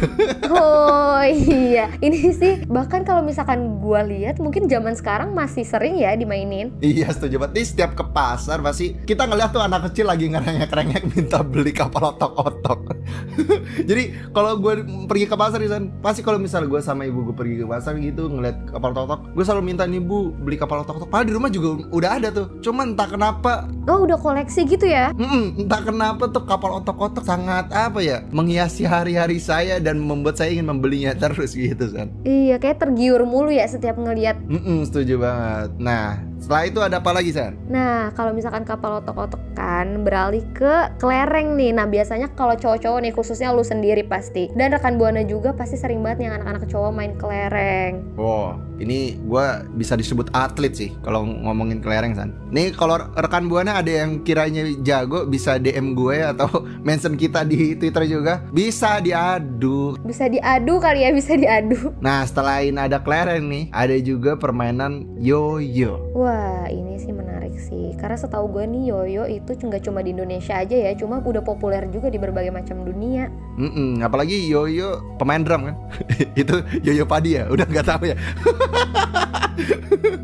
Oh 0.56 1.26
iya, 1.26 1.92
ini 2.00 2.32
sih 2.32 2.64
bahkan 2.70 3.04
kalau 3.04 3.26
misalkan 3.26 3.82
gua 3.82 4.06
lihat 4.06 4.40
mungkin 4.40 4.70
zaman 4.72 4.96
sekarang 4.96 5.36
masih 5.36 5.68
sering 5.68 6.00
ya 6.00 6.16
dimainin. 6.16 6.72
iya 6.80 7.12
setuju 7.12 7.42
banget. 7.42 7.54
Nih 7.60 7.66
setiap 7.68 7.92
ke 7.98 8.04
pasar 8.16 8.64
pasti 8.64 8.96
kita 9.04 9.28
ngeliat 9.28 9.52
tuh 9.52 9.60
anak 9.60 9.92
kecil 9.92 10.08
lagi 10.08 10.32
ngerengek-rengek 10.32 11.04
minta 11.12 11.44
beli 11.44 11.76
kapal 11.76 12.16
otok-otok. 12.16 12.96
Jadi 13.90 14.32
kalau 14.32 14.56
gue 14.60 14.86
pergi 15.10 15.26
ke 15.28 15.36
pasar 15.36 15.60
nih 15.60 15.72
San, 15.72 15.92
pasti 16.00 16.24
kalau 16.24 16.40
misal 16.40 16.64
gue 16.66 16.80
sama 16.80 17.04
ibu 17.04 17.26
gue 17.32 17.36
pergi 17.36 17.56
ke 17.64 17.68
pasar 17.68 18.00
gitu 18.00 18.32
ngeliat 18.32 18.72
kapal 18.72 18.96
otok-otok, 18.96 19.20
gue 19.36 19.44
selalu 19.44 19.64
minta 19.76 19.84
nih 19.84 20.00
bu 20.00 20.32
beli 20.32 20.56
kapal 20.56 20.88
otok-otok. 20.88 21.10
Padahal 21.12 21.28
di 21.28 21.34
rumah 21.36 21.52
juga 21.52 21.84
udah 21.92 22.12
ada 22.16 22.30
tuh. 22.32 22.48
Cuman 22.64 22.95
entah 22.96 23.12
kenapa 23.12 23.68
Oh 23.86 24.08
udah 24.08 24.18
koleksi 24.18 24.66
gitu 24.66 24.90
ya? 24.90 25.14
Mm-mm, 25.14 25.68
entah 25.68 25.84
kenapa 25.84 26.26
tuh 26.32 26.42
kapal 26.48 26.82
otok-otok 26.82 27.22
sangat 27.22 27.70
apa 27.70 28.02
ya 28.02 28.26
menghiasi 28.34 28.82
hari-hari 28.88 29.38
saya 29.38 29.78
dan 29.78 30.02
membuat 30.02 30.42
saya 30.42 30.56
ingin 30.58 30.72
membelinya 30.74 31.14
terus 31.14 31.54
gitu 31.54 31.92
kan. 31.94 32.10
Iya 32.26 32.58
kayak 32.58 32.82
tergiur 32.82 33.28
mulu 33.30 33.54
ya 33.54 33.68
setiap 33.70 34.00
ngelihat. 34.02 34.42
Mm-mm, 34.48 34.88
setuju 34.90 35.22
banget. 35.22 35.70
Nah 35.78 36.18
setelah 36.40 36.64
itu 36.68 36.80
ada 36.84 37.00
apa 37.00 37.12
lagi 37.16 37.32
San? 37.32 37.56
Nah 37.72 38.12
kalau 38.14 38.36
misalkan 38.36 38.68
kapal 38.68 39.02
otok-otok 39.02 39.42
kan 39.56 40.04
beralih 40.04 40.44
ke 40.52 40.92
kelereng 41.00 41.56
nih. 41.56 41.72
Nah 41.74 41.88
biasanya 41.88 42.32
kalau 42.36 42.54
cowok-cowok 42.54 43.00
nih 43.02 43.14
khususnya 43.16 43.56
lu 43.56 43.64
sendiri 43.64 44.04
pasti 44.06 44.52
dan 44.54 44.76
rekan 44.76 45.00
buana 45.00 45.24
juga 45.24 45.56
pasti 45.56 45.80
sering 45.80 46.04
banget 46.04 46.28
yang 46.30 46.42
anak-anak 46.42 46.68
cowok 46.70 46.92
main 46.92 47.14
kelereng. 47.16 48.04
Wow, 48.20 48.60
ini 48.78 49.18
gua 49.26 49.64
bisa 49.74 49.96
disebut 49.96 50.30
atlet 50.36 50.76
sih 50.76 50.92
kalau 51.02 51.24
ngomongin 51.26 51.80
kelereng 51.80 52.14
San. 52.14 52.36
Nih 52.52 52.76
kalau 52.76 53.00
rekan 53.16 53.48
buana 53.48 53.80
ada 53.80 53.92
yang 53.92 54.22
kiranya 54.24 54.68
jago 54.84 55.26
bisa 55.28 55.58
DM 55.60 55.96
gue 55.98 56.24
atau 56.24 56.48
mention 56.88 57.16
kita 57.18 57.44
di 57.48 57.76
Twitter 57.76 58.06
juga 58.08 58.44
bisa 58.52 59.00
diadu. 59.00 59.98
Bisa 60.04 60.28
diadu 60.30 60.78
kali 60.80 61.04
ya 61.04 61.10
bisa 61.12 61.34
diadu. 61.36 61.96
Nah 62.00 62.24
selain 62.28 62.76
ada 62.78 63.02
kelereng 63.02 63.48
nih, 63.48 63.64
ada 63.74 63.96
juga 64.00 64.38
permainan 64.38 65.08
yoyo. 65.20 66.00
Wah 66.26 66.66
ini 66.66 66.98
sih 66.98 67.14
menarik 67.14 67.54
sih 67.62 67.94
karena 67.96 68.18
setahu 68.18 68.50
gue 68.50 68.66
nih 68.66 68.90
yoyo 68.90 69.24
itu 69.30 69.54
nggak 69.54 69.86
cuma 69.86 70.02
di 70.02 70.10
Indonesia 70.10 70.58
aja 70.58 70.74
ya, 70.74 70.98
cuma 70.98 71.22
udah 71.22 71.46
populer 71.46 71.86
juga 71.88 72.10
di 72.10 72.18
berbagai 72.18 72.50
macam 72.50 72.82
dunia. 72.82 73.30
Mm-mm, 73.56 74.02
apalagi 74.02 74.42
yoyo 74.42 75.06
pemain 75.16 75.40
drum 75.40 75.70
kan 75.70 75.76
itu 76.42 76.56
yoyo 76.82 77.06
padi 77.06 77.38
ya 77.38 77.46
udah 77.46 77.62
nggak 77.64 77.86
tahu 77.86 78.10
ya 78.10 78.18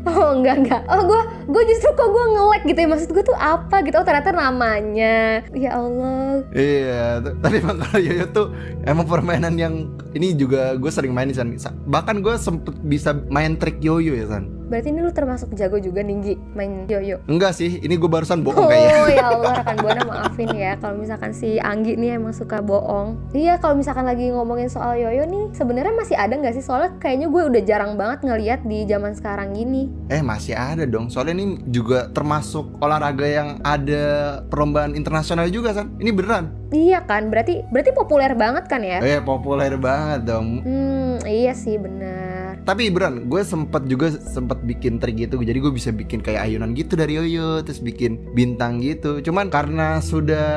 Oh 0.04 0.36
enggak 0.36 0.56
enggak. 0.60 0.82
Oh 0.90 1.00
gue 1.02 1.20
gue 1.48 1.62
justru 1.64 1.88
kok 1.88 2.04
gue 2.04 2.24
nge-lag 2.34 2.62
gitu 2.66 2.78
ya 2.78 2.88
maksud 2.90 3.08
gue 3.08 3.24
tuh 3.24 3.38
apa 3.38 3.80
gitu. 3.80 3.96
Oh 3.96 4.04
ternyata 4.04 4.28
namanya. 4.28 5.40
Ya 5.54 5.70
Allah. 5.72 6.44
iya 6.52 7.16
tapi 7.38 7.62
emang 7.62 7.78
kalau 7.78 7.96
yoyo 7.96 8.26
tuh 8.28 8.46
emang 8.82 9.06
permainan 9.06 9.54
yang 9.56 9.74
ini 10.12 10.34
juga 10.34 10.74
gue 10.74 10.90
sering 10.90 11.14
main 11.14 11.30
san 11.30 11.48
Sa- 11.56 11.72
bahkan 11.86 12.20
gue 12.20 12.34
sempet 12.36 12.74
bisa 12.82 13.14
main 13.30 13.56
trik 13.56 13.80
yoyo 13.80 14.12
ya 14.12 14.26
san 14.28 14.50
Berarti 14.72 14.88
ini 14.88 14.98
lu 14.98 15.12
termasuk 15.12 15.52
jago 15.52 15.76
juga 15.76 16.00
Ninggi 16.00 16.40
main 16.56 16.88
yoyo. 16.88 17.20
enggak 17.28 17.52
sih 17.52 17.76
ini 17.76 17.92
gue 17.92 18.08
barusan 18.08 18.40
bohong 18.40 18.56
Oh 18.58 18.66
kayaknya 18.66 19.12
ya 19.12 19.24
Allah 19.30 19.52
rekan 19.54 19.76
buana 19.78 20.02
maafin 20.02 20.48
ya 20.50 20.72
kalau 20.80 20.96
misalkan 20.96 21.30
si 21.30 21.60
Anggi 21.60 21.92
nih 21.94 22.16
emang 22.16 22.32
suka 22.32 22.58
bohong. 22.58 23.20
Iya 23.30 23.60
kalau 23.60 23.76
misalkan 23.76 24.02
lagi 24.02 24.32
ngomongin 24.32 24.66
soal 24.66 24.96
yoyo 24.96 25.22
nih 25.24 25.52
sebenarnya 25.52 25.92
masih 25.92 26.16
ada 26.16 26.32
nggak 26.32 26.54
sih 26.54 26.64
soalnya 26.64 26.96
kayaknya 26.96 27.28
gue 27.28 27.42
udah 27.44 27.62
jarang 27.62 27.92
banget 27.94 28.18
ngeliat 28.22 28.60
di 28.62 28.84
zaman 28.84 29.12
sekarang 29.12 29.52
gini. 29.52 29.92
eh 30.08 30.22
masih 30.22 30.54
ada 30.54 30.84
dong 30.84 31.08
soalnya 31.08 31.34
ini 31.34 31.60
juga 31.66 32.08
termasuk 32.08 32.78
olahraga 32.78 33.24
yang 33.24 33.48
ada 33.62 34.04
perlombaan 34.44 34.92
internasional 34.92 35.48
juga 35.48 35.72
san 35.72 35.92
ini 35.98 36.08
beneran 36.10 36.48
Iya 36.70 37.02
kan 37.02 37.28
berarti 37.28 37.60
berarti 37.66 37.90
populer 37.90 38.32
banget 38.32 38.64
kan 38.64 38.80
ya? 38.80 38.96
eh 38.98 39.20
populer 39.20 39.76
banget 39.76 40.24
dong 40.24 40.62
Hmm 40.62 41.20
iya 41.22 41.52
sih 41.52 41.76
benar. 41.76 42.21
Tapi 42.62 42.94
beneran, 42.94 43.26
gue 43.26 43.42
sempet 43.42 43.82
juga 43.90 44.14
sempet 44.14 44.62
bikin 44.62 45.02
trik 45.02 45.18
gitu. 45.18 45.42
Jadi 45.42 45.58
gue 45.58 45.72
bisa 45.74 45.90
bikin 45.90 46.22
kayak 46.22 46.46
ayunan 46.46 46.78
gitu 46.78 46.94
dari 46.94 47.18
yoyo 47.18 47.60
Terus 47.66 47.82
bikin 47.82 48.32
bintang 48.32 48.78
gitu. 48.78 49.18
Cuman 49.18 49.50
karena 49.50 49.98
sudah 49.98 50.48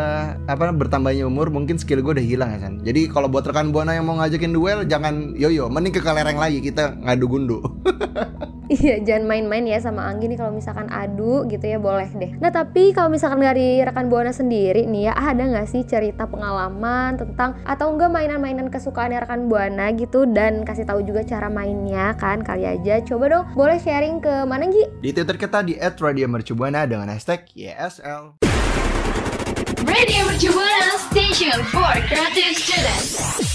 apa 0.46 0.70
bertambahnya 0.70 1.26
umur 1.26 1.50
Mungkin 1.50 1.82
skill 1.82 2.06
gue 2.06 2.22
udah 2.22 2.26
hilang 2.26 2.50
ya 2.54 2.60
San. 2.62 2.74
Jadi 2.86 3.10
kalau 3.10 3.26
buat 3.26 3.46
rekan 3.50 3.74
Buana 3.74 3.98
yang 3.98 4.06
mau 4.06 4.22
ngajakin 4.22 4.54
duel 4.54 4.80
Jangan 4.86 5.34
yoyo, 5.34 5.66
mending 5.68 5.98
ke 5.98 6.02
kelereng 6.06 6.38
lagi 6.38 6.62
Kita 6.62 6.94
ngadu 7.02 7.26
gundu 7.26 7.60
Iya, 8.66 8.98
jangan 9.06 9.30
main-main 9.30 9.62
ya 9.70 9.78
sama 9.78 10.10
Anggi 10.10 10.26
nih 10.26 10.42
kalau 10.42 10.50
misalkan 10.50 10.90
adu 10.90 11.46
gitu 11.46 11.62
ya 11.62 11.78
boleh 11.78 12.10
deh. 12.18 12.34
Nah 12.42 12.50
tapi 12.50 12.98
kalau 12.98 13.14
misalkan 13.14 13.46
dari 13.46 13.78
rekan 13.86 14.10
buana 14.10 14.34
sendiri 14.34 14.90
nih 14.90 15.10
ya 15.10 15.14
ada 15.14 15.46
nggak 15.46 15.70
sih 15.70 15.86
cerita 15.86 16.26
pengalaman 16.26 17.14
tentang 17.14 17.62
atau 17.62 17.94
enggak 17.94 18.10
mainan-mainan 18.10 18.74
kesukaan 18.74 19.14
rekan 19.14 19.46
buana 19.46 19.94
gitu 19.94 20.26
dan 20.26 20.66
kasih 20.66 20.90
tahu 20.90 21.06
juga 21.06 21.22
cara 21.22 21.46
mainnya 21.46 21.95
kan 22.20 22.44
kali 22.44 22.68
aja. 22.68 23.00
Coba 23.08 23.32
dong, 23.32 23.46
boleh 23.56 23.80
sharing 23.80 24.20
ke 24.20 24.44
mana 24.44 24.68
Gi? 24.68 24.84
Di 25.00 25.16
Twitter 25.16 25.40
kita 25.40 25.64
di 25.64 25.80
@radiomercubuana 25.80 26.84
dengan 26.84 27.08
hashtag 27.08 27.48
YSL 27.56 28.36
Radio 29.88 30.22
Mercubuana 30.28 31.00
Station 31.08 31.64
for 31.72 31.96
Creative 32.12 32.52
Students. 32.60 33.55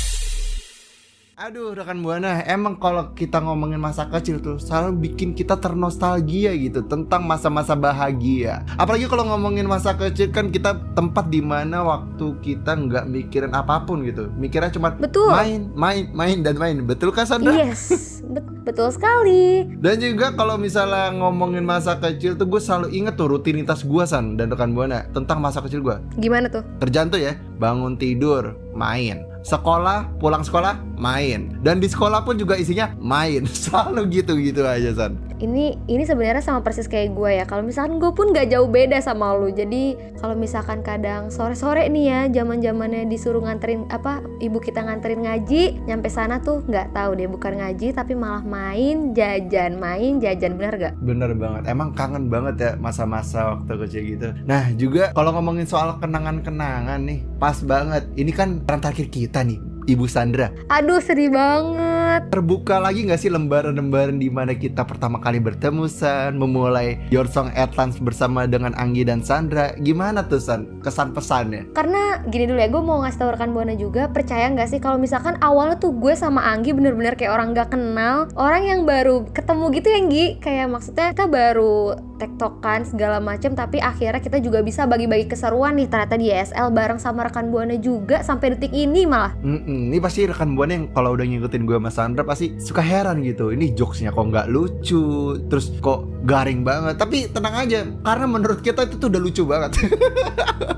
Aduh 1.40 1.72
rekan 1.72 2.04
Buana, 2.04 2.44
emang 2.44 2.76
kalau 2.76 3.16
kita 3.16 3.40
ngomongin 3.40 3.80
masa 3.80 4.04
kecil 4.12 4.44
tuh 4.44 4.60
selalu 4.60 5.08
bikin 5.08 5.32
kita 5.32 5.56
ternostalgia 5.56 6.52
gitu 6.52 6.84
tentang 6.84 7.24
masa-masa 7.24 7.72
bahagia. 7.72 8.60
Apalagi 8.76 9.08
kalau 9.08 9.24
ngomongin 9.24 9.64
masa 9.64 9.96
kecil 9.96 10.36
kan 10.36 10.52
kita 10.52 10.76
tempat 10.92 11.32
di 11.32 11.40
mana 11.40 11.80
waktu 11.80 12.36
kita 12.44 12.76
nggak 12.76 13.08
mikirin 13.08 13.56
apa 13.56 13.88
pun 13.88 14.04
gitu, 14.04 14.28
mikirnya 14.36 14.68
cuma 14.68 14.92
Betul. 14.92 15.32
main, 15.32 15.60
main, 15.72 16.04
main 16.12 16.38
dan 16.44 16.60
main. 16.60 16.76
Betul 16.84 17.08
kan 17.08 17.24
Sandra? 17.24 17.56
Yes, 17.56 18.20
bet- 18.20 18.44
betul 18.68 18.92
sekali. 18.92 19.64
Dan 19.80 19.96
juga 19.96 20.36
kalau 20.36 20.60
misalnya 20.60 21.08
ngomongin 21.24 21.64
masa 21.64 21.96
kecil 21.96 22.36
tuh 22.36 22.52
gue 22.52 22.60
selalu 22.60 22.92
inget 22.92 23.16
tuh 23.16 23.32
rutinitas 23.32 23.80
gue 23.80 24.04
San 24.04 24.36
dan 24.36 24.52
rekan 24.52 24.76
Buana 24.76 25.08
tentang 25.16 25.40
masa 25.40 25.64
kecil 25.64 25.80
gue. 25.80 25.96
Gimana 26.20 26.52
tuh? 26.52 26.60
Kerjaan 26.84 27.08
tuh 27.08 27.16
ya, 27.16 27.32
bangun 27.60 28.00
tidur, 28.00 28.56
main. 28.72 29.28
Sekolah, 29.44 30.08
pulang 30.16 30.40
sekolah, 30.40 30.80
main. 30.96 31.60
Dan 31.60 31.80
di 31.80 31.88
sekolah 31.88 32.24
pun 32.24 32.40
juga 32.40 32.56
isinya 32.56 32.96
main. 32.96 33.44
Selalu 33.68 34.08
gitu-gitu 34.20 34.64
aja, 34.64 34.96
San. 34.96 35.29
Ini 35.40 35.88
ini 35.88 36.04
sebenarnya 36.04 36.44
sama 36.44 36.60
persis 36.60 36.84
kayak 36.84 37.16
gue 37.16 37.30
ya. 37.40 37.44
Kalau 37.48 37.64
misalkan 37.64 37.96
gue 37.96 38.12
pun 38.12 38.36
gak 38.36 38.52
jauh 38.52 38.68
beda 38.68 39.00
sama 39.00 39.32
lu. 39.32 39.48
Jadi 39.48 39.96
kalau 40.20 40.36
misalkan 40.36 40.84
kadang 40.84 41.32
sore-sore 41.32 41.88
nih 41.88 42.04
ya, 42.04 42.20
zaman 42.28 42.60
zamannya 42.60 43.08
disuruh 43.08 43.40
nganterin 43.40 43.88
apa, 43.88 44.20
ibu 44.44 44.60
kita 44.60 44.84
nganterin 44.84 45.24
ngaji, 45.24 45.80
nyampe 45.88 46.12
sana 46.12 46.44
tuh 46.44 46.60
nggak 46.68 46.92
tahu 46.92 47.16
deh 47.16 47.24
bukan 47.24 47.56
ngaji 47.56 47.96
tapi 47.96 48.12
malah 48.12 48.44
main 48.44 49.16
jajan, 49.16 49.80
main 49.80 50.20
jajan 50.20 50.60
bener 50.60 50.74
gak? 50.76 50.94
Bener 51.00 51.32
banget. 51.32 51.72
Emang 51.72 51.96
kangen 51.96 52.28
banget 52.28 52.54
ya 52.60 52.70
masa-masa 52.76 53.56
waktu 53.56 53.72
kecil 53.86 54.02
gitu. 54.04 54.28
Nah, 54.44 54.68
juga 54.76 55.16
kalau 55.16 55.32
ngomongin 55.32 55.64
soal 55.64 55.96
kenangan-kenangan 55.96 57.00
nih, 57.00 57.24
pas 57.40 57.56
banget. 57.64 58.04
Ini 58.12 58.32
kan 58.36 58.60
peran 58.60 58.84
terakhir 58.84 59.08
kita 59.08 59.40
nih, 59.40 59.56
Ibu 59.88 60.04
Sandra. 60.04 60.52
Aduh 60.68 61.00
sedih 61.00 61.32
banget. 61.32 61.99
Terbuka 62.28 62.76
lagi 62.76 63.08
nggak 63.08 63.20
sih 63.20 63.32
lembaran-lembaran 63.32 64.20
di 64.20 64.28
mana 64.28 64.52
kita 64.52 64.84
pertama 64.84 65.16
kali 65.16 65.40
bertemu 65.40 65.88
San, 65.88 66.36
memulai 66.36 67.00
Your 67.08 67.24
Song 67.24 67.48
Atlas 67.56 67.96
bersama 67.96 68.44
dengan 68.44 68.76
Anggi 68.76 69.08
dan 69.08 69.24
Sandra. 69.24 69.72
Gimana 69.80 70.28
tuh 70.28 70.42
San? 70.42 70.84
Kesan 70.84 71.16
pesannya? 71.16 71.72
Karena 71.72 72.20
gini 72.28 72.44
dulu 72.44 72.60
ya, 72.60 72.68
gue 72.68 72.82
mau 72.84 73.00
ngasih 73.00 73.18
tau 73.24 73.32
rekan 73.32 73.56
buana 73.56 73.72
juga 73.72 74.12
percaya 74.12 74.52
nggak 74.52 74.68
sih 74.68 74.80
kalau 74.82 75.00
misalkan 75.00 75.40
awalnya 75.40 75.80
tuh 75.80 75.96
gue 75.96 76.12
sama 76.12 76.44
Anggi 76.44 76.76
bener-bener 76.76 77.16
kayak 77.16 77.32
orang 77.32 77.56
gak 77.56 77.72
kenal, 77.72 78.28
orang 78.36 78.68
yang 78.68 78.80
baru 78.84 79.24
ketemu 79.32 79.64
gitu 79.78 79.86
ya 79.88 79.98
Anggi, 80.02 80.26
kayak 80.42 80.66
maksudnya 80.68 81.16
kita 81.16 81.26
baru 81.30 82.09
tektokan 82.20 82.84
segala 82.84 83.16
macam, 83.18 83.56
tapi 83.56 83.80
akhirnya 83.80 84.20
kita 84.20 84.36
juga 84.38 84.60
bisa 84.60 84.84
bagi-bagi 84.84 85.24
keseruan 85.24 85.74
nih 85.74 85.88
ternyata 85.88 86.14
di 86.14 86.28
ESL 86.28 86.68
bareng 86.68 87.00
sama 87.00 87.24
rekan 87.24 87.48
buana 87.48 87.74
juga 87.74 88.20
sampai 88.20 88.52
detik 88.52 88.70
ini 88.70 89.08
malah. 89.08 89.32
Mm-mm, 89.40 89.88
ini 89.88 89.98
pasti 89.98 90.28
rekan 90.28 90.52
buana 90.52 90.76
yang 90.76 90.86
kalau 90.90 91.16
udah 91.16 91.24
ngikutin 91.24 91.64
gue 91.64 91.76
sama 91.76 91.90
Sandra 91.90 92.22
pasti 92.22 92.52
suka 92.56 92.80
heran 92.80 93.24
gitu. 93.24 93.48
Ini 93.48 93.72
jokesnya 93.72 94.10
kok 94.10 94.28
nggak 94.28 94.46
lucu, 94.46 95.00
terus 95.48 95.72
kok 95.80 96.04
garing 96.22 96.60
banget. 96.60 97.00
Tapi 97.00 97.32
tenang 97.32 97.56
aja, 97.56 97.88
karena 98.04 98.26
menurut 98.28 98.60
kita 98.60 98.84
itu 98.84 99.00
tuh 99.00 99.08
udah 99.08 99.20
lucu 99.20 99.42
banget. 99.42 99.70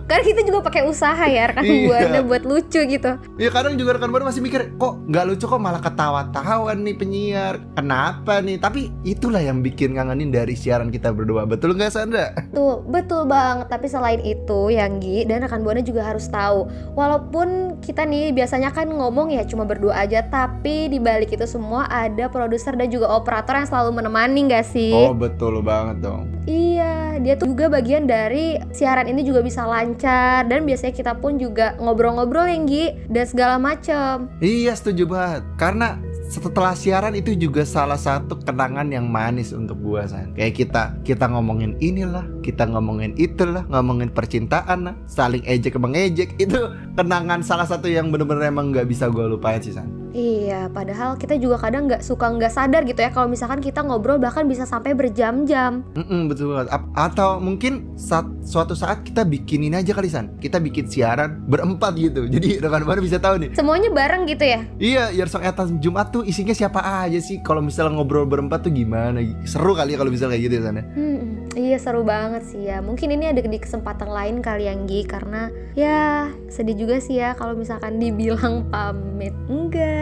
Karena 0.02 0.28
kita 0.28 0.44
juga 0.44 0.60
pakai 0.60 0.84
usaha 0.84 1.24
ya 1.24 1.48
rekan 1.48 1.64
Iya. 1.64 1.88
buana 1.88 2.18
buat 2.20 2.44
lucu 2.44 2.84
gitu. 2.84 3.16
ya 3.40 3.48
kadang 3.48 3.80
juga 3.80 3.96
rekan 3.96 4.12
buana 4.12 4.28
masih 4.28 4.44
mikir 4.44 4.76
kok 4.76 5.00
nggak 5.08 5.24
lucu 5.24 5.48
kok 5.48 5.56
malah 5.56 5.80
ketawa-tawa 5.80 6.76
nih 6.76 6.92
penyiar. 6.92 7.54
Kenapa 7.72 8.44
nih? 8.44 8.60
Tapi 8.60 8.92
itulah 9.08 9.40
yang 9.40 9.64
bikin 9.64 9.96
ngangenin 9.96 10.28
dari 10.28 10.52
siaran 10.52 10.92
kita 10.92 11.08
berdua 11.10 11.31
berdua. 11.32 11.48
Betul 11.48 11.74
nggak 11.74 11.92
Sandra? 11.92 12.36
Tuh, 12.52 12.84
betul 12.84 13.24
banget. 13.24 13.72
Tapi 13.72 13.86
selain 13.88 14.20
itu, 14.20 14.68
Yanggi 14.68 15.24
dan 15.24 15.40
rekan 15.40 15.64
Buana 15.64 15.80
juga 15.80 16.04
harus 16.04 16.28
tahu, 16.28 16.68
walaupun 16.92 17.80
kita 17.80 18.04
nih 18.04 18.36
biasanya 18.36 18.70
kan 18.70 18.92
ngomong 18.92 19.32
ya 19.32 19.42
cuma 19.48 19.64
berdua 19.64 20.04
aja, 20.04 20.20
tapi 20.28 20.92
di 20.92 21.00
balik 21.00 21.32
itu 21.32 21.48
semua 21.48 21.88
ada 21.88 22.28
produser 22.28 22.76
dan 22.76 22.92
juga 22.92 23.08
operator 23.08 23.56
yang 23.56 23.68
selalu 23.68 23.90
menemani 24.04 24.52
nggak 24.52 24.66
sih? 24.68 24.92
Oh 24.92 25.16
betul 25.16 25.64
banget 25.64 26.04
dong. 26.04 26.28
Iya, 26.44 27.22
dia 27.22 27.38
tuh 27.38 27.54
juga 27.54 27.70
bagian 27.70 28.04
dari 28.04 28.58
siaran 28.74 29.06
ini 29.06 29.22
juga 29.22 29.40
bisa 29.46 29.62
lancar 29.62 30.42
dan 30.50 30.66
biasanya 30.66 30.90
kita 30.90 31.12
pun 31.16 31.38
juga 31.38 31.78
ngobrol-ngobrol 31.78 32.50
ya, 32.50 32.58
Nggi, 32.58 32.84
dan 33.08 33.24
segala 33.24 33.56
macem. 33.62 34.26
Iya 34.42 34.74
setuju 34.74 35.06
banget. 35.06 35.42
Karena 35.54 36.02
setelah 36.32 36.72
siaran 36.72 37.12
itu 37.12 37.36
juga 37.36 37.60
salah 37.68 38.00
satu 38.00 38.40
kenangan 38.40 38.88
yang 38.88 39.04
manis 39.04 39.52
untuk 39.52 39.76
gua 39.84 40.08
san. 40.08 40.32
Kayak 40.32 40.64
kita 40.64 40.82
kita 41.04 41.28
ngomongin 41.28 41.76
inilah, 41.84 42.24
kita 42.40 42.64
ngomongin 42.64 43.12
itulah, 43.20 43.68
ngomongin 43.68 44.08
percintaan 44.08 44.88
lah, 44.88 44.96
saling 45.04 45.44
ejek 45.44 45.76
mengejek 45.76 46.32
itu 46.40 46.72
kenangan 46.96 47.44
salah 47.44 47.68
satu 47.68 47.92
yang 47.92 48.08
bener-bener 48.08 48.48
emang 48.48 48.72
nggak 48.72 48.88
bisa 48.88 49.12
gua 49.12 49.28
lupain 49.28 49.60
sih 49.60 49.76
san. 49.76 50.01
Iya, 50.12 50.68
padahal 50.68 51.16
kita 51.16 51.40
juga 51.40 51.56
kadang 51.56 51.88
nggak 51.88 52.04
suka 52.04 52.28
nggak 52.28 52.52
sadar 52.52 52.84
gitu 52.84 53.00
ya 53.00 53.08
kalau 53.08 53.32
misalkan 53.32 53.64
kita 53.64 53.80
ngobrol 53.80 54.20
bahkan 54.20 54.44
bisa 54.44 54.68
sampai 54.68 54.92
berjam-jam. 54.92 55.82
Mm-mm, 55.96 56.28
betul 56.28 56.52
banget. 56.52 56.68
Ap- 56.68 56.92
atau 56.92 57.40
mungkin 57.40 57.96
saat 57.96 58.28
suatu 58.44 58.76
saat 58.76 59.02
kita 59.02 59.24
bikinin 59.24 59.72
aja 59.72 59.96
kali 59.96 60.12
san. 60.12 60.36
Kita 60.36 60.60
bikin 60.60 60.86
siaran 60.86 61.48
berempat 61.48 61.96
gitu. 61.96 62.28
Jadi 62.34 62.60
rekan-rekan 62.60 63.00
bisa 63.00 63.16
tahu 63.16 63.40
nih. 63.40 63.50
Semuanya 63.56 63.88
bareng 63.88 64.28
gitu 64.28 64.44
ya. 64.44 64.60
Iya, 64.76 65.04
Yersong 65.16 65.42
Etas 65.48 65.72
Jumat 65.80 66.12
tuh 66.12 66.22
isinya 66.28 66.52
siapa 66.52 66.84
aja 66.84 67.18
sih? 67.18 67.40
Kalau 67.40 67.64
misalnya 67.64 67.96
ngobrol 67.96 68.28
berempat 68.28 68.68
tuh 68.68 68.72
gimana? 68.72 69.18
Seru 69.48 69.72
kali 69.72 69.96
ya 69.96 69.98
kalau 69.98 70.12
misalnya 70.12 70.36
kayak 70.36 70.44
gitu 70.44 70.54
ya 70.60 70.62
sana. 70.68 70.82
Hmm, 70.92 71.48
iya 71.56 71.76
seru 71.80 72.04
banget 72.04 72.44
sih 72.44 72.68
ya. 72.68 72.84
Mungkin 72.84 73.08
ini 73.16 73.32
ada 73.32 73.40
di 73.40 73.58
kesempatan 73.58 74.12
lain 74.12 74.44
kali 74.44 74.68
yang 74.68 74.84
Gi 74.84 75.08
karena 75.08 75.48
ya 75.72 76.28
sedih 76.52 76.84
juga 76.84 77.00
sih 77.00 77.16
ya 77.16 77.32
kalau 77.32 77.56
misalkan 77.56 77.96
dibilang 77.96 78.68
pamit 78.68 79.32
enggak 79.48 80.01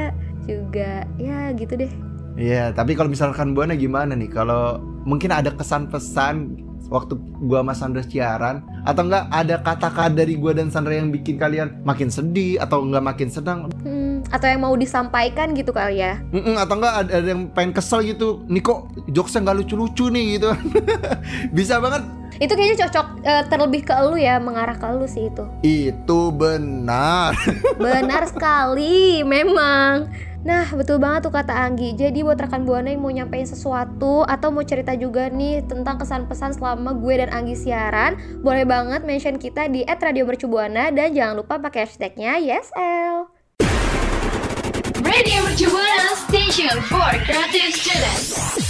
juga 0.70 1.02
ya 1.18 1.50
gitu 1.58 1.74
deh. 1.74 1.90
Iya, 2.38 2.70
tapi 2.70 2.94
kalau 2.94 3.10
misalkan 3.10 3.58
Buana 3.58 3.74
gimana 3.74 4.14
nih? 4.14 4.30
Kalau 4.30 4.78
mungkin 5.02 5.34
ada 5.34 5.50
kesan 5.50 5.90
pesan 5.90 6.54
waktu 6.86 7.18
gua 7.42 7.62
sama 7.66 7.74
Sandra 7.74 8.02
siaran 8.06 8.62
atau 8.86 9.02
enggak 9.06 9.26
ada 9.30 9.58
kata-kata 9.62 10.14
dari 10.14 10.38
gua 10.38 10.54
dan 10.54 10.70
Sandra 10.70 10.94
yang 10.94 11.10
bikin 11.10 11.38
kalian 11.38 11.82
makin 11.82 12.06
sedih 12.06 12.62
atau 12.62 12.86
enggak 12.86 13.02
makin 13.02 13.28
senang 13.30 13.58
Hmm, 13.82 14.22
atau 14.30 14.46
yang 14.46 14.62
mau 14.62 14.74
disampaikan 14.78 15.54
gitu 15.58 15.74
kali 15.74 16.02
ya. 16.02 16.22
Mm-mm, 16.30 16.54
atau 16.54 16.74
enggak 16.78 16.94
ada, 17.06 17.10
ada 17.18 17.28
yang 17.34 17.50
pengen 17.50 17.74
kesel 17.74 18.06
gitu 18.06 18.46
nih 18.46 18.62
kok 18.62 18.90
jokesnya 19.10 19.50
nggak 19.50 19.58
lucu-lucu 19.66 20.06
nih 20.10 20.24
gitu 20.38 20.50
bisa 21.56 21.82
banget 21.82 22.02
Itu 22.40 22.56
kayaknya 22.56 22.88
cocok 22.88 23.06
eh, 23.20 23.44
terlebih 23.52 23.85
ke 23.85 23.92
elu 23.92 24.16
ya, 24.16 24.40
mengarah 24.40 24.73
ke 24.80 24.87
elu 24.88 25.04
sih 25.04 25.28
itu. 25.28 25.44
itu 25.61 26.20
benar 26.32 27.37
Benar 27.85 28.25
sekali, 28.32 29.20
memang. 29.20 30.09
Nah, 30.40 30.64
betul 30.73 30.97
banget 30.97 31.28
tuh 31.28 31.37
kata 31.37 31.52
Anggi. 31.52 31.92
Jadi 31.92 32.25
buat 32.25 32.40
rekan 32.40 32.64
Buana 32.64 32.88
yang 32.88 33.04
mau 33.04 33.12
nyampein 33.12 33.44
sesuatu 33.44 34.25
atau 34.25 34.49
mau 34.49 34.64
cerita 34.64 34.97
juga 34.97 35.28
nih 35.28 35.68
tentang 35.68 36.00
kesan-pesan 36.00 36.56
selama 36.56 36.97
gue 36.97 37.20
dan 37.20 37.28
Anggi 37.28 37.52
siaran, 37.52 38.16
boleh 38.40 38.64
banget 38.64 39.04
mention 39.04 39.37
kita 39.37 39.68
di 39.68 39.85
@radiomercubuana 39.85 40.97
dan 40.97 41.12
jangan 41.12 41.44
lupa 41.44 41.61
pakai 41.61 41.85
hashtagnya 41.85 42.40
YesL. 42.40 43.28
Radio 45.04 45.38
Mercubuana 45.44 46.16
Station 46.25 46.73
for 46.88 47.12
Creative 47.28 47.73
Students. 47.76 48.69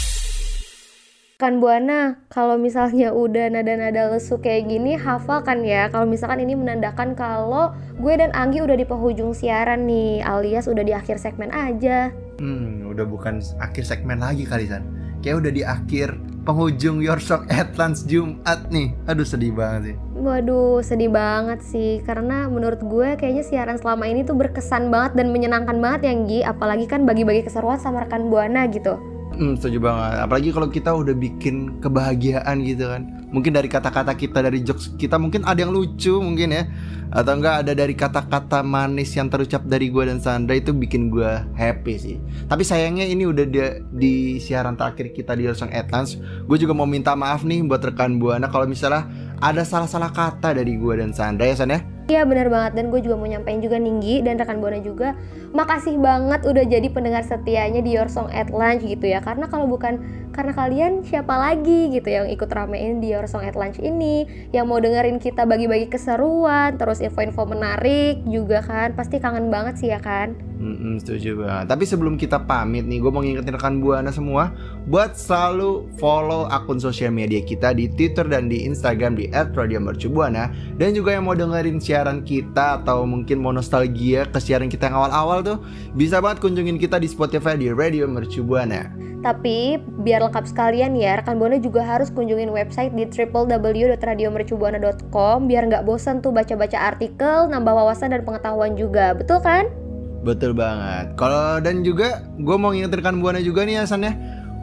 Kan 1.40 1.56
Buana, 1.56 2.20
kalau 2.28 2.60
misalnya 2.60 3.16
udah 3.16 3.48
nada-nada 3.48 4.12
lesu 4.12 4.36
kayak 4.44 4.68
gini, 4.68 4.92
hafal 4.92 5.40
kan 5.40 5.64
ya? 5.64 5.88
Kalau 5.88 6.04
misalkan 6.04 6.44
ini 6.44 6.52
menandakan 6.52 7.16
kalau 7.16 7.72
gue 7.96 8.12
dan 8.12 8.28
Anggi 8.36 8.60
udah 8.60 8.76
di 8.76 8.84
penghujung 8.84 9.32
siaran 9.32 9.88
nih, 9.88 10.20
alias 10.20 10.68
udah 10.68 10.84
di 10.84 10.92
akhir 10.92 11.16
segmen 11.16 11.48
aja. 11.48 12.12
hmm 12.44 12.92
udah 12.92 13.08
bukan 13.08 13.40
akhir 13.56 13.88
segmen 13.88 14.20
lagi 14.20 14.44
kali 14.44 14.68
San. 14.68 14.84
Kayak 15.24 15.48
udah 15.48 15.52
di 15.56 15.62
akhir 15.64 16.20
penghujung 16.44 17.00
Your 17.00 17.24
Song 17.24 17.48
Atlans 17.48 18.04
Jumat 18.04 18.68
nih. 18.68 18.92
Aduh 19.08 19.24
sedih 19.24 19.56
banget 19.56 19.96
sih. 19.96 19.96
Waduh, 20.20 20.84
sedih 20.84 21.08
banget 21.08 21.64
sih. 21.64 22.04
Karena 22.04 22.52
menurut 22.52 22.84
gue 22.84 23.16
kayaknya 23.16 23.40
siaran 23.48 23.80
selama 23.80 24.04
ini 24.04 24.28
tuh 24.28 24.36
berkesan 24.36 24.92
banget 24.92 25.16
dan 25.16 25.32
menyenangkan 25.32 25.80
banget 25.80 26.04
ya 26.04 26.12
Nggi, 26.12 26.40
apalagi 26.44 26.84
kan 26.84 27.08
bagi-bagi 27.08 27.48
keseruan 27.48 27.80
sama 27.80 28.04
rekan 28.04 28.28
Buana 28.28 28.68
gitu. 28.68 29.00
Hmm, 29.40 29.56
setuju 29.56 29.80
banget. 29.80 30.20
Apalagi 30.20 30.52
kalau 30.52 30.68
kita 30.68 30.92
udah 30.92 31.16
bikin 31.16 31.80
kebahagiaan 31.80 32.60
gitu 32.60 32.92
kan. 32.92 33.24
Mungkin 33.32 33.56
dari 33.56 33.72
kata-kata 33.72 34.12
kita, 34.12 34.44
dari 34.44 34.60
jokes 34.60 34.92
kita 35.00 35.16
mungkin 35.16 35.48
ada 35.48 35.64
yang 35.64 35.72
lucu 35.72 36.20
mungkin 36.20 36.52
ya. 36.52 36.68
Atau 37.08 37.40
enggak 37.40 37.64
ada 37.64 37.72
dari 37.72 37.96
kata-kata 37.96 38.60
manis 38.60 39.16
yang 39.16 39.32
terucap 39.32 39.64
dari 39.64 39.88
gue 39.88 40.04
dan 40.04 40.20
Sandra 40.20 40.60
itu 40.60 40.76
bikin 40.76 41.08
gue 41.08 41.40
happy 41.56 41.94
sih. 41.96 42.16
Tapi 42.52 42.68
sayangnya 42.68 43.08
ini 43.08 43.24
udah 43.24 43.48
di, 43.48 43.60
di 43.96 44.14
siaran 44.44 44.76
terakhir 44.76 45.16
kita 45.16 45.32
di 45.32 45.48
Song 45.56 45.72
Atlans. 45.72 46.20
Gue 46.44 46.60
juga 46.60 46.76
mau 46.76 46.84
minta 46.84 47.16
maaf 47.16 47.40
nih 47.40 47.64
buat 47.64 47.80
rekan 47.80 48.20
Buana 48.20 48.52
kalau 48.52 48.68
misalnya 48.68 49.08
ada 49.40 49.64
salah-salah 49.64 50.12
kata 50.12 50.52
dari 50.52 50.76
gue 50.76 51.00
dan 51.00 51.16
Sandra 51.16 51.48
ya 51.48 51.56
San 51.56 51.72
ya. 51.72 51.80
Iya 52.10 52.26
bener 52.26 52.50
banget. 52.50 52.74
Dan 52.74 52.90
gue 52.90 52.98
juga 53.06 53.14
mau 53.14 53.30
nyampein 53.30 53.62
juga 53.62 53.78
Ninggi 53.78 54.26
dan 54.26 54.34
rekan 54.34 54.58
Buana 54.58 54.82
juga. 54.82 55.14
Makasih 55.54 55.94
banget 56.02 56.42
udah 56.42 56.64
jadi 56.66 56.90
pendengar 56.90 57.22
setianya 57.22 57.78
di 57.86 57.94
Your 57.94 58.10
Song 58.10 58.26
at 58.34 58.50
Lunch 58.50 58.82
gitu 58.82 59.06
ya. 59.06 59.22
Karena 59.22 59.46
kalau 59.46 59.70
bukan 59.70 60.19
karena 60.30 60.52
kalian 60.54 61.02
siapa 61.02 61.34
lagi 61.34 61.90
gitu 61.90 62.08
yang 62.08 62.26
ikut 62.30 62.48
ramein 62.50 63.02
di 63.02 63.12
Your 63.12 63.26
Song 63.26 63.42
at 63.42 63.58
Lunch 63.58 63.82
ini 63.82 64.26
yang 64.54 64.70
mau 64.70 64.78
dengerin 64.78 65.18
kita 65.18 65.46
bagi-bagi 65.46 65.90
keseruan 65.90 66.78
terus 66.78 67.02
info-info 67.02 67.46
menarik 67.46 68.22
juga 68.26 68.62
kan 68.62 68.94
pasti 68.94 69.18
kangen 69.18 69.50
banget 69.50 69.74
sih 69.78 69.90
ya 69.90 69.98
kan 69.98 70.50
Mm-mm, 70.60 71.00
setuju 71.00 71.40
banget. 71.40 71.72
Tapi 71.72 71.84
sebelum 71.88 72.20
kita 72.20 72.44
pamit 72.44 72.84
nih, 72.84 73.00
gue 73.00 73.08
mau 73.08 73.24
ngingetin 73.24 73.56
rekan 73.56 73.80
buana 73.80 74.12
semua 74.12 74.52
buat 74.84 75.16
selalu 75.16 75.88
follow 75.96 76.44
akun 76.52 76.76
sosial 76.76 77.16
media 77.16 77.40
kita 77.40 77.72
di 77.72 77.88
Twitter 77.88 78.28
dan 78.28 78.52
di 78.52 78.68
Instagram 78.68 79.16
di 79.16 79.32
@radiomercubuana 79.32 80.52
dan 80.76 80.92
juga 80.92 81.16
yang 81.16 81.24
mau 81.24 81.32
dengerin 81.32 81.80
siaran 81.80 82.20
kita 82.20 82.84
atau 82.84 83.08
mungkin 83.08 83.40
mau 83.40 83.56
nostalgia 83.56 84.28
ke 84.28 84.36
siaran 84.36 84.68
kita 84.68 84.92
yang 84.92 85.00
awal-awal 85.00 85.40
tuh 85.40 85.58
bisa 85.96 86.20
banget 86.20 86.44
kunjungin 86.44 86.76
kita 86.76 87.00
di 87.00 87.08
Spotify 87.08 87.56
di 87.56 87.72
Radio 87.72 88.04
Mercubuana. 88.04 88.92
Tapi 89.20 89.80
biar 90.04 90.19
lengkap 90.28 90.44
sekalian 90.44 90.92
ya, 90.98 91.22
rekan 91.22 91.38
Buana 91.40 91.56
juga 91.56 91.80
harus 91.80 92.12
kunjungin 92.12 92.52
website 92.52 92.92
di 92.92 93.08
www.radiomercubuana.com 93.08 95.48
biar 95.48 95.72
nggak 95.72 95.88
bosan 95.88 96.20
tuh 96.20 96.28
baca-baca 96.34 96.76
artikel, 96.76 97.48
nambah 97.48 97.72
wawasan 97.72 98.12
dan 98.12 98.28
pengetahuan 98.28 98.76
juga. 98.76 99.16
Betul 99.16 99.40
kan? 99.40 99.72
Betul 100.20 100.52
banget. 100.52 101.16
Kalau 101.16 101.64
dan 101.64 101.80
juga 101.80 102.28
gue 102.36 102.56
mau 102.60 102.76
ngingetin 102.76 103.00
rekan 103.00 103.24
buana 103.24 103.40
juga 103.40 103.64
nih 103.64 103.80
Hasan 103.80 104.04
ya 104.04 104.12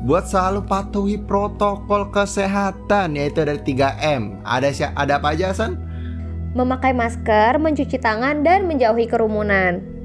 buat 0.05 0.29
selalu 0.29 0.69
patuhi 0.69 1.17
protokol 1.17 2.13
kesehatan 2.13 3.17
yaitu 3.17 3.41
dari 3.41 3.57
3M. 3.65 4.45
Ada 4.45 4.93
ada 4.93 5.17
apa 5.17 5.33
aja 5.33 5.49
Hasan? 5.49 5.81
Memakai 6.53 6.93
masker, 6.93 7.57
mencuci 7.57 7.97
tangan, 8.01 8.41
dan 8.41 8.65
menjauhi 8.65 9.05
kerumunan. 9.09 9.96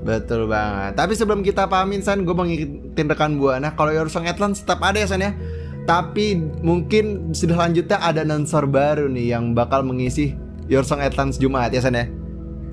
Betul 0.00 0.48
banget. 0.48 0.96
Tapi 0.96 1.12
sebelum 1.12 1.44
kita 1.44 1.68
pamit 1.68 2.00
San, 2.04 2.24
gue 2.24 2.32
mau 2.32 2.48
ngingetin 2.48 3.06
rekan 3.08 3.36
buana 3.36 3.76
kalau 3.76 3.92
Your 3.92 4.08
Song 4.08 4.24
Atlas 4.24 4.64
tetap 4.64 4.80
ada 4.80 4.96
ya 4.96 5.08
San 5.08 5.20
ya. 5.20 5.36
Tapi 5.84 6.40
mungkin 6.64 7.32
sudah 7.36 7.68
lanjutnya 7.68 8.00
ada 8.00 8.24
nonsor 8.24 8.64
baru 8.64 9.08
nih 9.12 9.36
yang 9.36 9.52
bakal 9.52 9.84
mengisi 9.84 10.36
Your 10.70 10.86
Song 10.86 11.04
Atlas 11.04 11.36
Jumat 11.36 11.72
ya 11.72 11.84
San 11.84 11.96
ya. 11.96 12.08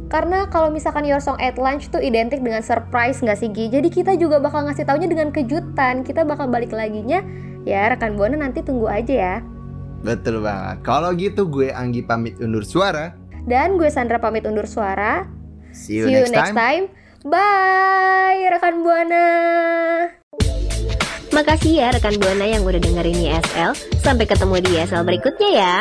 Karena 0.07 0.47
kalau 0.47 0.71
misalkan 0.71 1.03
Your 1.03 1.19
Song 1.19 1.35
at 1.43 1.59
Lunch 1.59 1.91
tuh 1.91 1.99
identik 1.99 2.39
dengan 2.39 2.63
surprise 2.63 3.19
nggak 3.19 3.39
sih 3.43 3.51
Gi? 3.51 3.67
Jadi 3.67 3.91
kita 3.91 4.15
juga 4.15 4.39
bakal 4.39 4.63
ngasih 4.63 4.87
taunya 4.87 5.11
dengan 5.11 5.35
kejutan. 5.35 6.07
Kita 6.07 6.23
bakal 6.23 6.47
balik 6.47 6.71
laginya 6.71 7.19
ya 7.67 7.91
rekan 7.91 8.15
Buana 8.15 8.39
nanti 8.39 8.63
tunggu 8.63 8.87
aja 8.87 9.11
ya. 9.11 9.35
Betul 9.99 10.39
banget. 10.39 10.79
Kalau 10.87 11.11
gitu 11.11 11.51
gue 11.51 11.75
Anggi 11.75 12.07
pamit 12.07 12.39
undur 12.39 12.63
suara. 12.63 13.19
Dan 13.43 13.75
gue 13.75 13.91
Sandra 13.91 14.15
pamit 14.15 14.47
undur 14.47 14.63
suara. 14.63 15.27
See 15.75 15.99
you, 15.99 16.07
next, 16.07 16.55
time. 16.55 16.87
Bye 17.27 18.47
rekan 18.47 18.87
Buana. 18.87 19.27
Makasih 21.35 21.83
ya 21.83 21.91
rekan 21.91 22.15
Buana 22.23 22.47
yang 22.47 22.63
udah 22.63 22.79
dengerin 22.79 23.19
YSL. 23.19 23.75
Sampai 23.99 24.23
ketemu 24.23 24.63
di 24.63 24.79
YSL 24.79 25.03
berikutnya 25.03 25.49
ya. 25.51 25.75